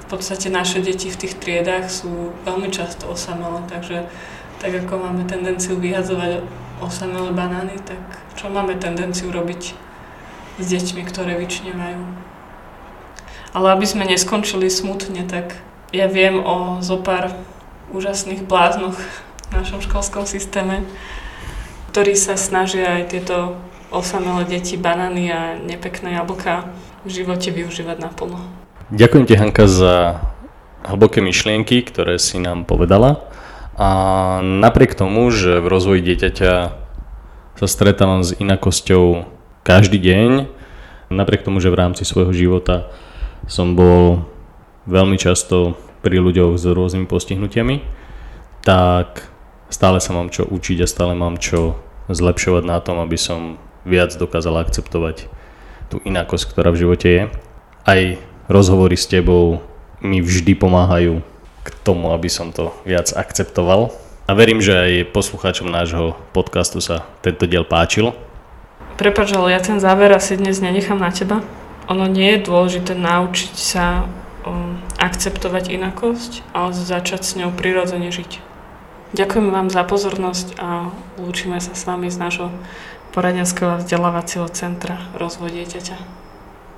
V 0.03 0.05
podstate 0.11 0.51
naše 0.51 0.83
deti 0.83 1.07
v 1.07 1.19
tých 1.25 1.39
triedách 1.39 1.87
sú 1.87 2.35
veľmi 2.43 2.69
často 2.73 3.07
osamelé, 3.07 3.63
takže 3.71 4.09
tak 4.63 4.87
ako 4.87 4.95
máme 4.95 5.27
tendenciu 5.27 5.75
vyhadzovať 5.75 6.39
osamelé 6.79 7.35
banány, 7.35 7.75
tak 7.83 7.99
čo 8.39 8.47
máme 8.47 8.79
tendenciu 8.79 9.27
robiť 9.27 9.75
s 10.55 10.65
deťmi, 10.71 11.03
ktoré 11.03 11.35
vyčnevajú. 11.35 11.99
Ale 13.51 13.67
aby 13.75 13.83
sme 13.83 14.07
neskončili 14.07 14.71
smutne, 14.71 15.27
tak 15.27 15.59
ja 15.91 16.07
viem 16.07 16.39
o 16.39 16.79
zopár 16.79 17.35
úžasných 17.91 18.47
bláznoch 18.47 18.95
v 18.95 19.51
našom 19.51 19.83
školskom 19.83 20.23
systéme, 20.23 20.87
ktorí 21.91 22.15
sa 22.15 22.39
snažia 22.39 23.03
aj 23.03 23.03
tieto 23.11 23.59
osamelé 23.91 24.47
deti, 24.47 24.79
banány 24.79 25.27
a 25.29 25.59
nepekné 25.59 26.15
jablka 26.17 26.71
v 27.03 27.09
živote 27.11 27.51
využívať 27.51 27.99
naplno. 27.99 28.39
Ďakujem 28.95 29.25
ti, 29.27 29.35
Hanka, 29.35 29.67
za 29.67 30.23
hlboké 30.87 31.19
myšlienky, 31.19 31.83
ktoré 31.83 32.15
si 32.15 32.39
nám 32.39 32.63
povedala. 32.63 33.32
A 33.73 33.89
napriek 34.43 34.93
tomu, 34.93 35.33
že 35.33 35.57
v 35.57 35.67
rozvoji 35.67 36.05
dieťaťa 36.05 36.53
sa 37.57 37.67
stretávam 37.69 38.21
s 38.21 38.37
inakosťou 38.37 39.25
každý 39.65 39.97
deň, 39.97 40.45
napriek 41.09 41.41
tomu, 41.41 41.57
že 41.57 41.73
v 41.73 41.79
rámci 41.79 42.05
svojho 42.05 42.33
života 42.33 42.93
som 43.49 43.73
bol 43.73 44.29
veľmi 44.85 45.17
často 45.17 45.73
pri 46.03 46.19
ľuďoch 46.19 46.59
s 46.59 46.65
rôznymi 46.67 47.07
postihnutiami, 47.07 47.81
tak 48.61 49.25
stále 49.71 49.97
sa 50.03 50.11
mám 50.13 50.29
čo 50.29 50.43
učiť 50.45 50.83
a 50.83 50.87
stále 50.87 51.15
mám 51.15 51.39
čo 51.39 51.79
zlepšovať 52.11 52.63
na 52.67 52.77
tom, 52.83 52.99
aby 52.99 53.15
som 53.15 53.57
viac 53.87 54.13
dokázal 54.13 54.59
akceptovať 54.59 55.27
tú 55.89 55.97
inakosť, 56.03 56.45
ktorá 56.51 56.69
v 56.71 56.81
živote 56.83 57.07
je. 57.07 57.23
Aj 57.83 58.01
rozhovory 58.51 58.99
s 58.99 59.07
tebou 59.07 59.63
mi 60.03 60.19
vždy 60.19 60.55
pomáhajú 60.59 61.23
k 61.63 61.67
tomu, 61.81 62.11
aby 62.11 62.27
som 62.27 62.51
to 62.51 62.75
viac 62.83 63.09
akceptoval. 63.15 63.95
A 64.23 64.31
verím, 64.35 64.63
že 64.63 64.75
aj 64.75 65.11
poslucháčom 65.11 65.67
nášho 65.67 66.15
podcastu 66.31 66.79
sa 66.79 67.03
tento 67.19 67.43
diel 67.43 67.67
páčil. 67.67 68.15
Prepač, 68.95 69.35
ale 69.35 69.51
ja 69.51 69.59
ten 69.59 69.83
záver 69.83 70.13
asi 70.15 70.39
dnes 70.39 70.63
nenechám 70.63 71.01
na 71.01 71.11
teba. 71.11 71.43
Ono 71.91 72.07
nie 72.07 72.39
je 72.39 72.45
dôležité 72.47 72.95
naučiť 72.95 73.55
sa 73.59 74.07
um, 74.47 74.79
akceptovať 74.95 75.75
inakosť, 75.75 76.45
ale 76.55 76.71
začať 76.71 77.21
s 77.27 77.35
ňou 77.35 77.51
prirodzene 77.51 78.07
žiť. 78.13 78.39
Ďakujem 79.13 79.51
vám 79.51 79.67
za 79.67 79.83
pozornosť 79.83 80.47
a 80.57 80.89
lúčime 81.19 81.59
sa 81.59 81.75
s 81.75 81.83
vami 81.83 82.07
z 82.07 82.17
nášho 82.17 82.47
poradenského 83.11 83.77
vzdelávacieho 83.83 84.47
centra 84.49 84.97
Rozvoj 85.19 85.51
dieťaťa. 85.51 86.22